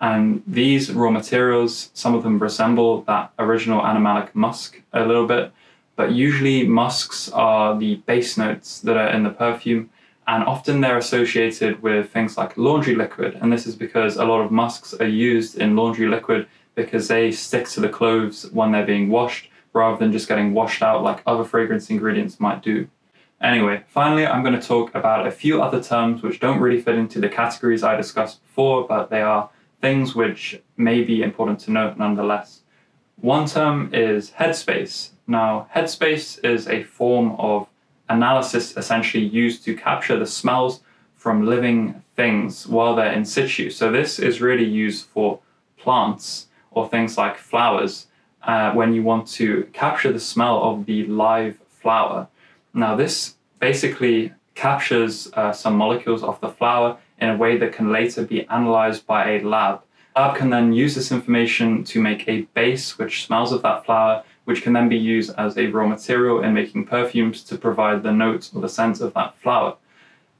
And 0.00 0.42
these 0.46 0.90
raw 0.92 1.10
materials, 1.10 1.90
some 1.92 2.14
of 2.14 2.22
them 2.22 2.38
resemble 2.38 3.02
that 3.02 3.32
original 3.38 3.82
animalic 3.82 4.34
musk 4.34 4.80
a 4.92 5.04
little 5.04 5.26
bit, 5.26 5.52
but 5.96 6.12
usually 6.12 6.66
musks 6.66 7.30
are 7.32 7.78
the 7.78 7.96
base 8.06 8.38
notes 8.38 8.80
that 8.80 8.96
are 8.96 9.08
in 9.08 9.24
the 9.24 9.30
perfume, 9.30 9.90
and 10.26 10.44
often 10.44 10.80
they're 10.80 10.96
associated 10.96 11.82
with 11.82 12.10
things 12.10 12.38
like 12.38 12.56
laundry 12.56 12.94
liquid. 12.94 13.36
And 13.40 13.52
this 13.52 13.66
is 13.66 13.76
because 13.76 14.16
a 14.16 14.24
lot 14.24 14.40
of 14.40 14.50
musks 14.50 14.94
are 14.94 15.06
used 15.06 15.58
in 15.58 15.76
laundry 15.76 16.08
liquid 16.08 16.46
because 16.74 17.08
they 17.08 17.32
stick 17.32 17.68
to 17.70 17.80
the 17.80 17.88
clothes 17.88 18.48
when 18.52 18.72
they're 18.72 18.86
being 18.86 19.10
washed 19.10 19.48
rather 19.72 19.98
than 19.98 20.12
just 20.12 20.28
getting 20.28 20.54
washed 20.54 20.82
out 20.82 21.02
like 21.02 21.22
other 21.26 21.44
fragrance 21.44 21.90
ingredients 21.90 22.40
might 22.40 22.62
do. 22.62 22.88
Anyway, 23.40 23.82
finally, 23.88 24.26
I'm 24.26 24.42
going 24.42 24.58
to 24.58 24.66
talk 24.66 24.94
about 24.94 25.26
a 25.26 25.30
few 25.30 25.62
other 25.62 25.82
terms 25.82 26.22
which 26.22 26.40
don't 26.40 26.60
really 26.60 26.80
fit 26.80 26.96
into 26.96 27.20
the 27.20 27.28
categories 27.28 27.82
I 27.82 27.96
discussed 27.96 28.42
before, 28.42 28.86
but 28.86 29.08
they 29.08 29.22
are 29.22 29.48
things 29.80 30.14
which 30.14 30.60
may 30.76 31.02
be 31.02 31.22
important 31.22 31.58
to 31.60 31.72
note 31.72 31.96
nonetheless. 31.96 32.60
One 33.16 33.46
term 33.46 33.94
is 33.94 34.32
headspace. 34.32 35.10
Now, 35.26 35.68
headspace 35.74 36.44
is 36.44 36.68
a 36.68 36.82
form 36.82 37.32
of 37.38 37.66
analysis 38.10 38.76
essentially 38.76 39.24
used 39.24 39.64
to 39.64 39.74
capture 39.74 40.18
the 40.18 40.26
smells 40.26 40.80
from 41.14 41.46
living 41.46 42.02
things 42.16 42.66
while 42.66 42.94
they're 42.94 43.12
in 43.12 43.24
situ. 43.24 43.70
So, 43.70 43.90
this 43.90 44.18
is 44.18 44.42
really 44.42 44.64
used 44.64 45.06
for 45.06 45.40
plants 45.78 46.48
or 46.70 46.88
things 46.88 47.16
like 47.16 47.38
flowers 47.38 48.06
uh, 48.42 48.72
when 48.72 48.92
you 48.92 49.02
want 49.02 49.26
to 49.28 49.68
capture 49.72 50.12
the 50.12 50.20
smell 50.20 50.62
of 50.62 50.84
the 50.84 51.06
live 51.06 51.58
flower. 51.68 52.28
Now, 52.72 52.96
this 52.96 53.34
basically 53.58 54.32
captures 54.54 55.30
uh, 55.34 55.52
some 55.52 55.76
molecules 55.76 56.22
of 56.22 56.40
the 56.40 56.48
flower 56.48 56.98
in 57.18 57.30
a 57.30 57.36
way 57.36 57.56
that 57.58 57.72
can 57.72 57.92
later 57.92 58.24
be 58.24 58.46
analyzed 58.48 59.06
by 59.06 59.32
a 59.32 59.40
lab. 59.40 59.82
Lab 60.16 60.36
can 60.36 60.50
then 60.50 60.72
use 60.72 60.94
this 60.94 61.12
information 61.12 61.84
to 61.84 62.00
make 62.00 62.28
a 62.28 62.42
base 62.54 62.98
which 62.98 63.26
smells 63.26 63.52
of 63.52 63.62
that 63.62 63.84
flower, 63.84 64.22
which 64.44 64.62
can 64.62 64.72
then 64.72 64.88
be 64.88 64.96
used 64.96 65.32
as 65.38 65.56
a 65.56 65.66
raw 65.66 65.86
material 65.86 66.42
in 66.42 66.52
making 66.52 66.86
perfumes 66.86 67.42
to 67.44 67.56
provide 67.56 68.02
the 68.02 68.12
notes 68.12 68.50
or 68.54 68.60
the 68.60 68.68
scent 68.68 69.00
of 69.00 69.14
that 69.14 69.36
flower. 69.38 69.76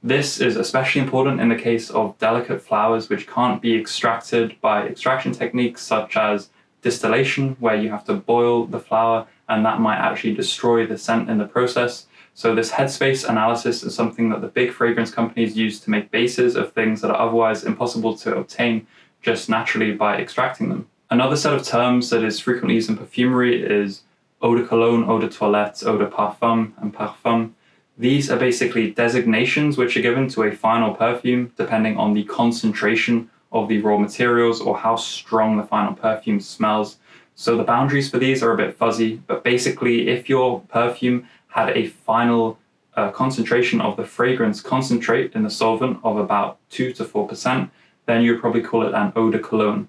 This 0.02 0.40
is 0.40 0.56
especially 0.56 1.02
important 1.02 1.40
in 1.40 1.50
the 1.50 1.56
case 1.56 1.90
of 1.90 2.18
delicate 2.18 2.62
flowers 2.62 3.08
which 3.08 3.26
can't 3.26 3.60
be 3.60 3.78
extracted 3.78 4.58
by 4.60 4.86
extraction 4.86 5.32
techniques 5.32 5.82
such 5.82 6.16
as 6.16 6.48
distillation, 6.82 7.56
where 7.60 7.76
you 7.76 7.90
have 7.90 8.04
to 8.06 8.14
boil 8.14 8.66
the 8.66 8.80
flower 8.80 9.26
and 9.48 9.64
that 9.64 9.80
might 9.80 9.98
actually 9.98 10.34
destroy 10.34 10.86
the 10.86 10.96
scent 10.96 11.28
in 11.28 11.38
the 11.38 11.44
process. 11.46 12.06
So 12.34 12.54
this 12.54 12.70
headspace 12.70 13.28
analysis 13.28 13.82
is 13.82 13.94
something 13.94 14.30
that 14.30 14.40
the 14.40 14.48
big 14.48 14.72
fragrance 14.72 15.10
companies 15.10 15.56
use 15.56 15.80
to 15.80 15.90
make 15.90 16.10
bases 16.10 16.56
of 16.56 16.72
things 16.72 17.00
that 17.00 17.10
are 17.10 17.20
otherwise 17.20 17.64
impossible 17.64 18.16
to 18.18 18.36
obtain 18.36 18.86
just 19.22 19.48
naturally 19.48 19.92
by 19.92 20.16
extracting 20.16 20.68
them. 20.68 20.88
Another 21.10 21.36
set 21.36 21.52
of 21.52 21.64
terms 21.64 22.08
that 22.10 22.22
is 22.22 22.40
frequently 22.40 22.76
used 22.76 22.88
in 22.88 22.96
perfumery 22.96 23.62
is 23.62 24.02
eau 24.42 24.54
de 24.54 24.66
cologne, 24.66 25.04
eau 25.04 25.18
de 25.18 25.28
toilette, 25.28 25.82
eau 25.84 25.98
de 25.98 26.06
parfum, 26.06 26.72
and 26.80 26.94
parfum. 26.94 27.52
These 27.98 28.30
are 28.30 28.38
basically 28.38 28.92
designations 28.92 29.76
which 29.76 29.96
are 29.96 30.02
given 30.02 30.28
to 30.28 30.44
a 30.44 30.52
final 30.52 30.94
perfume 30.94 31.52
depending 31.56 31.98
on 31.98 32.14
the 32.14 32.24
concentration 32.24 33.28
of 33.52 33.68
the 33.68 33.80
raw 33.80 33.98
materials 33.98 34.60
or 34.60 34.78
how 34.78 34.96
strong 34.96 35.56
the 35.56 35.64
final 35.64 35.94
perfume 35.94 36.40
smells. 36.40 36.96
So 37.34 37.56
the 37.56 37.64
boundaries 37.64 38.10
for 38.10 38.18
these 38.18 38.42
are 38.42 38.52
a 38.52 38.56
bit 38.56 38.76
fuzzy, 38.76 39.20
but 39.26 39.42
basically, 39.42 40.08
if 40.08 40.28
your 40.28 40.60
perfume 40.68 41.26
had 41.50 41.70
a 41.76 41.86
final 41.86 42.58
uh, 42.94 43.10
concentration 43.10 43.80
of 43.80 43.96
the 43.96 44.04
fragrance 44.04 44.60
concentrate 44.60 45.34
in 45.34 45.42
the 45.42 45.50
solvent 45.50 45.98
of 46.02 46.16
about 46.16 46.58
2 46.70 46.92
to 46.94 47.04
4%, 47.04 47.70
then 48.06 48.22
you'd 48.22 48.40
probably 48.40 48.62
call 48.62 48.86
it 48.86 48.94
an 48.94 49.12
eau 49.14 49.30
de 49.30 49.38
cologne. 49.38 49.88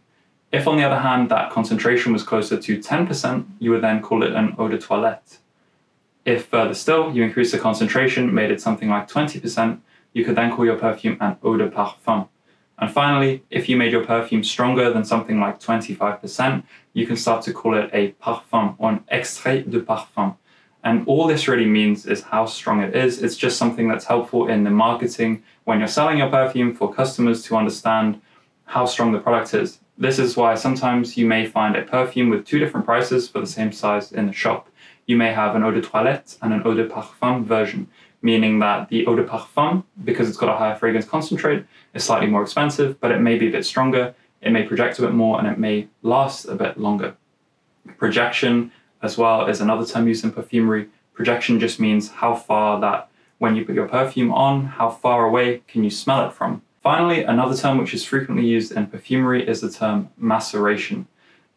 If, 0.51 0.67
on 0.67 0.77
the 0.77 0.83
other 0.83 0.99
hand, 0.99 1.29
that 1.29 1.49
concentration 1.49 2.11
was 2.11 2.23
closer 2.23 2.57
to 2.59 2.77
10%, 2.77 3.45
you 3.59 3.71
would 3.71 3.81
then 3.81 4.01
call 4.01 4.23
it 4.23 4.33
an 4.33 4.55
eau 4.57 4.67
de 4.67 4.77
toilette. 4.77 5.37
If 6.25 6.47
further 6.47 6.73
still, 6.73 7.11
you 7.15 7.23
increase 7.23 7.51
the 7.51 7.57
concentration, 7.57 8.33
made 8.33 8.51
it 8.51 8.61
something 8.61 8.89
like 8.89 9.07
20%, 9.07 9.79
you 10.13 10.25
could 10.25 10.35
then 10.35 10.51
call 10.53 10.65
your 10.65 10.77
perfume 10.77 11.17
an 11.19 11.37
eau 11.41 11.57
de 11.57 11.69
parfum. 11.69 12.27
And 12.77 12.91
finally, 12.91 13.43
if 13.49 13.69
you 13.69 13.77
made 13.77 13.91
your 13.91 14.05
perfume 14.05 14.43
stronger 14.43 14.91
than 14.91 15.05
something 15.05 15.39
like 15.39 15.59
25%, 15.59 16.63
you 16.93 17.07
can 17.07 17.15
start 17.15 17.43
to 17.43 17.53
call 17.53 17.75
it 17.75 17.89
a 17.93 18.11
parfum 18.13 18.75
or 18.77 18.89
an 18.89 19.03
extrait 19.11 19.69
de 19.69 19.79
parfum. 19.79 20.35
And 20.83 21.07
all 21.07 21.27
this 21.27 21.47
really 21.47 21.65
means 21.65 22.05
is 22.05 22.23
how 22.23 22.45
strong 22.45 22.81
it 22.81 22.95
is. 22.95 23.21
It's 23.21 23.35
just 23.35 23.57
something 23.57 23.87
that's 23.87 24.05
helpful 24.05 24.47
in 24.47 24.63
the 24.63 24.71
marketing 24.71 25.43
when 25.65 25.79
you're 25.79 25.87
selling 25.87 26.17
your 26.17 26.29
perfume 26.29 26.73
for 26.73 26.93
customers 26.93 27.43
to 27.43 27.55
understand 27.55 28.19
how 28.65 28.85
strong 28.85 29.11
the 29.11 29.19
product 29.19 29.53
is. 29.53 29.79
This 29.97 30.17
is 30.17 30.35
why 30.35 30.55
sometimes 30.55 31.17
you 31.17 31.27
may 31.27 31.45
find 31.45 31.75
a 31.75 31.83
perfume 31.83 32.29
with 32.29 32.45
two 32.45 32.57
different 32.57 32.85
prices 32.85 33.27
for 33.27 33.39
the 33.39 33.45
same 33.45 33.71
size 33.71 34.11
in 34.11 34.25
the 34.25 34.33
shop. 34.33 34.67
You 35.05 35.17
may 35.17 35.33
have 35.33 35.55
an 35.55 35.63
eau 35.63 35.71
de 35.71 35.81
toilette 35.81 36.37
and 36.41 36.53
an 36.53 36.63
eau 36.65 36.73
de 36.73 36.87
parfum 36.87 37.43
version, 37.43 37.87
meaning 38.23 38.59
that 38.59 38.89
the 38.89 39.05
eau 39.05 39.15
de 39.15 39.23
parfum, 39.23 39.83
because 40.03 40.27
it's 40.27 40.37
got 40.37 40.49
a 40.49 40.57
higher 40.57 40.75
fragrance 40.75 41.05
concentrate, 41.05 41.65
is 41.93 42.03
slightly 42.03 42.27
more 42.27 42.41
expensive, 42.41 42.99
but 42.99 43.11
it 43.11 43.19
may 43.19 43.37
be 43.37 43.49
a 43.49 43.51
bit 43.51 43.65
stronger, 43.65 44.15
it 44.41 44.51
may 44.51 44.63
project 44.63 44.97
a 44.97 45.03
bit 45.03 45.13
more, 45.13 45.37
and 45.37 45.47
it 45.47 45.59
may 45.59 45.87
last 46.01 46.45
a 46.45 46.55
bit 46.55 46.79
longer. 46.79 47.15
Projection 47.97 48.71
as 49.01 49.17
well 49.17 49.47
is 49.47 49.61
another 49.61 49.85
term 49.85 50.07
used 50.07 50.23
in 50.23 50.31
perfumery. 50.31 50.89
Projection 51.13 51.59
just 51.59 51.79
means 51.79 52.09
how 52.09 52.35
far 52.35 52.79
that 52.81 53.09
when 53.37 53.55
you 53.55 53.65
put 53.65 53.75
your 53.75 53.87
perfume 53.87 54.31
on, 54.31 54.65
how 54.65 54.89
far 54.89 55.25
away 55.25 55.63
can 55.67 55.83
you 55.83 55.89
smell 55.89 56.27
it 56.27 56.33
from. 56.33 56.61
Finally, 56.81 57.23
another 57.23 57.55
term 57.55 57.77
which 57.77 57.93
is 57.93 58.03
frequently 58.05 58.45
used 58.45 58.71
in 58.71 58.87
perfumery 58.87 59.47
is 59.47 59.61
the 59.61 59.69
term 59.69 60.09
maceration. 60.17 61.07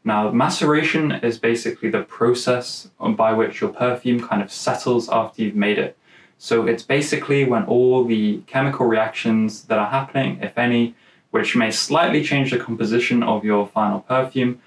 Now, 0.05 0.31
maceration 0.31 1.13
is 1.13 1.39
basically 1.39 1.89
the 1.89 2.03
process 2.03 2.91
by 3.01 3.33
which 3.33 3.61
your 3.61 3.71
perfume 3.71 4.21
kind 4.21 4.43
of 4.43 4.53
settles 4.53 5.09
after 5.09 5.43
you've 5.43 5.57
made 5.57 5.79
it. 5.79 5.97
So 6.37 6.67
it's 6.67 6.83
basically 6.83 7.45
when 7.45 7.65
all 7.65 8.05
the 8.05 8.43
chemical 8.47 8.87
reactions 8.87 9.65
that 9.65 9.79
are 9.79 9.91
happening, 9.91 10.41
if 10.43 10.59
any, 10.59 10.95
which 11.31 11.57
may 11.57 11.71
slightly 11.71 12.23
change 12.23 12.51
the 12.51 12.59
composition 12.59 13.23
of 13.23 13.45
your 13.45 13.67
final 13.67 14.01
perfume, 14.01 14.61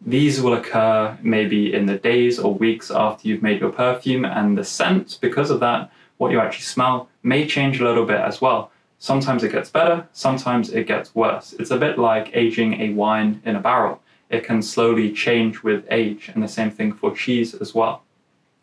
these 0.00 0.40
will 0.40 0.54
occur 0.54 1.18
maybe 1.22 1.74
in 1.74 1.86
the 1.86 1.98
days 1.98 2.38
or 2.38 2.54
weeks 2.54 2.90
after 2.90 3.28
you've 3.28 3.42
made 3.42 3.60
your 3.60 3.70
perfume, 3.70 4.24
and 4.24 4.56
the 4.56 4.64
scent, 4.64 5.18
because 5.20 5.50
of 5.50 5.60
that, 5.60 5.92
what 6.16 6.32
you 6.32 6.40
actually 6.40 6.64
smell 6.64 7.08
may 7.22 7.46
change 7.46 7.80
a 7.80 7.84
little 7.84 8.06
bit 8.06 8.20
as 8.20 8.40
well. 8.40 8.70
Sometimes 8.98 9.42
it 9.42 9.52
gets 9.52 9.70
better, 9.70 10.06
sometimes 10.12 10.70
it 10.70 10.86
gets 10.86 11.14
worse. 11.14 11.54
It's 11.58 11.70
a 11.70 11.78
bit 11.78 11.98
like 11.98 12.30
aging 12.34 12.80
a 12.80 12.92
wine 12.92 13.40
in 13.44 13.56
a 13.56 13.60
barrel. 13.60 14.00
It 14.28 14.44
can 14.44 14.62
slowly 14.62 15.12
change 15.12 15.62
with 15.62 15.86
age, 15.90 16.30
and 16.32 16.42
the 16.42 16.48
same 16.48 16.70
thing 16.70 16.92
for 16.92 17.14
cheese 17.14 17.54
as 17.54 17.74
well. 17.74 18.02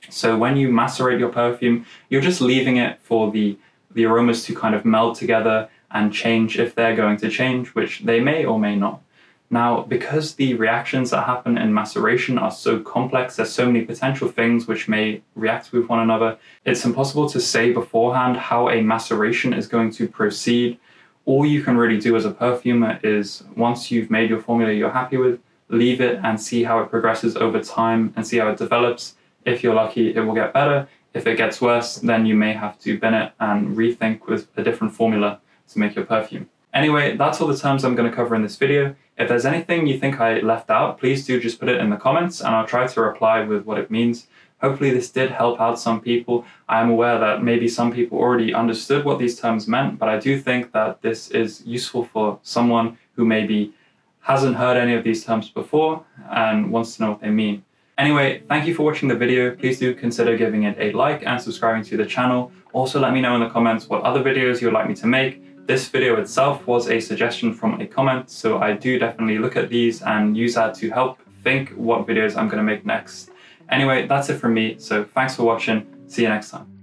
So 0.10 0.38
when 0.38 0.56
you 0.56 0.70
macerate 0.70 1.20
your 1.20 1.29
perfume, 1.29 1.86
you're 2.10 2.22
just 2.22 2.41
leaving 2.41 2.77
it 2.77 3.00
for 3.01 3.32
the, 3.32 3.58
the 3.91 4.06
aromas 4.06 4.44
to 4.46 4.56
kind 4.56 4.75
of 4.75 4.86
meld 4.86 5.15
together 5.15 5.70
and 5.91 6.13
change 6.13 6.60
if 6.60 6.75
they're 6.75 6.96
going 6.96 7.17
to 7.17 7.29
change, 7.29 7.70
which 7.70 8.00
they 8.00 8.20
may 8.20 8.46
or 8.46 8.60
may 8.60 8.75
not. 8.75 9.01
Now, 9.50 9.84
because 9.84 10.36
the 10.36 10.56
reactions 10.56 11.12
that 11.12 11.25
happen 11.25 11.58
in 11.58 11.74
maceration 11.74 12.38
are 12.38 12.51
so 12.51 12.79
complex, 12.81 13.38
there's 13.38 13.51
so 13.51 13.66
many 13.66 13.86
potential 13.86 14.27
things 14.27 14.68
which 14.68 14.90
may 14.90 15.22
react 15.36 15.72
with 15.72 15.88
one 15.88 16.00
another, 16.00 16.38
it's 16.66 16.83
impossible 16.83 17.29
to 17.29 17.40
say 17.40 17.72
beforehand 17.72 18.36
how 18.36 18.70
a 18.70 18.81
maceration 18.81 19.53
is 19.53 19.68
going 19.68 19.92
to 19.92 20.07
proceed. 20.07 20.79
All 21.25 21.46
you 21.46 21.64
can 21.64 21.77
really 21.77 22.00
do 22.00 22.18
as 22.18 22.25
a 22.25 22.31
perfumer 22.31 23.00
is 23.03 23.44
once 23.55 23.90
you've 23.90 24.12
made 24.12 24.29
your 24.29 24.42
formula 24.42 24.74
you're 24.74 24.92
happy 24.92 25.16
with, 25.16 25.40
leave 25.70 26.01
it 26.01 26.20
and 26.24 26.40
see 26.40 26.64
how 26.64 26.79
it 26.79 26.90
progresses 26.90 27.38
over 27.38 27.62
time 27.62 28.14
and 28.18 28.27
see 28.27 28.38
how 28.38 28.50
it 28.50 28.57
develops. 28.57 29.16
If 29.46 29.64
you're 29.64 29.75
lucky, 29.75 30.14
it 30.14 30.20
will 30.20 30.36
get 30.36 30.53
better. 30.53 30.90
If 31.14 31.25
it 31.25 31.38
gets 31.38 31.62
worse, 31.62 31.96
then 31.96 32.25
you 32.25 32.36
may 32.36 32.53
have 32.53 32.77
to 32.79 33.00
bin 33.00 33.14
it 33.14 33.31
and 33.40 33.77
rethink 33.77 34.27
with 34.27 34.48
a 34.57 34.64
different 34.64 34.94
formula 34.94 35.40
to 35.70 35.79
make 35.79 35.96
your 35.96 36.05
perfume. 36.05 36.50
Anyway, 36.74 37.16
that's 37.16 37.42
all 37.42 37.48
the 37.48 37.57
terms 37.57 37.83
I'm 37.83 37.96
going 37.96 38.10
to 38.10 38.16
cover 38.16 38.36
in 38.36 38.44
this 38.44 38.57
video. 38.57 38.96
If 39.18 39.30
there's 39.30 39.46
anything 39.46 39.88
you 39.88 40.00
think 40.00 40.22
I 40.22 40.40
left 40.42 40.70
out, 40.70 41.00
please 41.00 41.25
do 41.25 41.40
just 41.40 41.60
put 41.60 41.70
it 41.70 41.82
in 41.82 41.90
the 41.90 41.98
comments 41.98 42.40
and 42.40 42.53
I'll 42.53 42.68
try 42.68 42.86
to 42.86 43.01
reply 43.01 43.44
with 43.44 43.66
what 43.66 43.80
it 43.80 43.90
means. 43.90 44.27
Hopefully 44.62 44.92
this 44.92 45.10
did 45.10 45.32
help 45.32 45.60
out 45.60 45.80
some 45.80 46.01
people. 46.01 46.46
I 46.70 46.82
am 46.82 46.92
aware 46.92 47.18
that 47.20 47.44
maybe 47.44 47.68
some 47.68 47.92
people 47.92 48.20
already 48.20 48.53
understood 48.53 49.06
what 49.06 49.18
these 49.18 49.40
terms 49.40 49.68
meant, 49.68 49.98
but 49.98 50.08
I 50.08 50.20
do 50.20 50.40
think 50.40 50.72
that 50.74 51.01
this 51.01 51.32
is 51.32 51.64
useful 51.66 52.06
for 52.06 52.40
someone 52.44 52.98
who 53.16 53.25
maybe 53.25 53.74
hasn't 54.22 54.56
heard 54.56 54.77
any 54.77 54.94
of 54.94 55.03
these 55.03 55.25
terms 55.25 55.50
before 55.50 56.03
and 56.30 56.72
wants 56.72 56.96
to 56.96 57.03
know 57.03 57.12
what 57.12 57.22
they 57.22 57.30
mean. 57.30 57.64
Anyway, 57.98 58.44
thank 58.48 58.68
you 58.68 58.75
for 58.75 58.84
watching 58.84 59.10
the 59.10 59.16
video. 59.16 59.56
Please 59.56 59.80
do 59.80 59.96
consider 59.96 60.38
giving 60.38 60.64
it 60.64 60.77
a 60.80 60.92
like 60.92 61.24
and 61.25 61.42
subscribing 61.42 61.84
to 61.86 61.98
the 61.98 62.06
channel. 62.06 62.51
Also 62.72 63.00
let 63.00 63.14
me 63.14 63.22
know 63.22 63.34
in 63.34 63.42
the 63.42 63.50
comments 63.50 63.90
what 63.90 64.03
other 64.03 64.24
videos 64.24 64.62
you 64.62 64.68
would 64.68 64.75
like 64.75 64.88
me 64.88 64.94
to 64.94 65.08
make 65.08 65.42
this 65.68 65.90
video 65.90 66.16
itself 66.16 66.66
was 66.66 66.90
a 66.90 67.00
suggestion 67.00 67.53
from 67.53 67.82
a 67.82 67.86
comment, 67.86 68.30
so 68.30 68.60
I 68.60 68.74
do 68.74 68.98
definitely 68.98 69.38
look 69.38 69.58
at 69.58 69.70
these 69.70 70.01
and 70.01 70.36
use 70.36 70.56
that 70.56 70.74
to 70.75 70.90
help 70.90 71.20
think 71.44 71.72
what 71.72 72.08
videos 72.08 72.38
I'm 72.38 72.48
going 72.48 72.58
to 72.58 72.64
make 72.64 72.86
next. 72.86 73.32
Anyway, 73.70 74.08
that's 74.08 74.30
it 74.30 74.40
from 74.40 74.53
me, 74.53 74.80
so 74.80 75.03
thanks 75.03 75.36
for 75.36 75.44
watching, 75.44 75.86
see 76.08 76.24
you 76.24 76.30
next 76.30 76.51
time. 76.51 76.76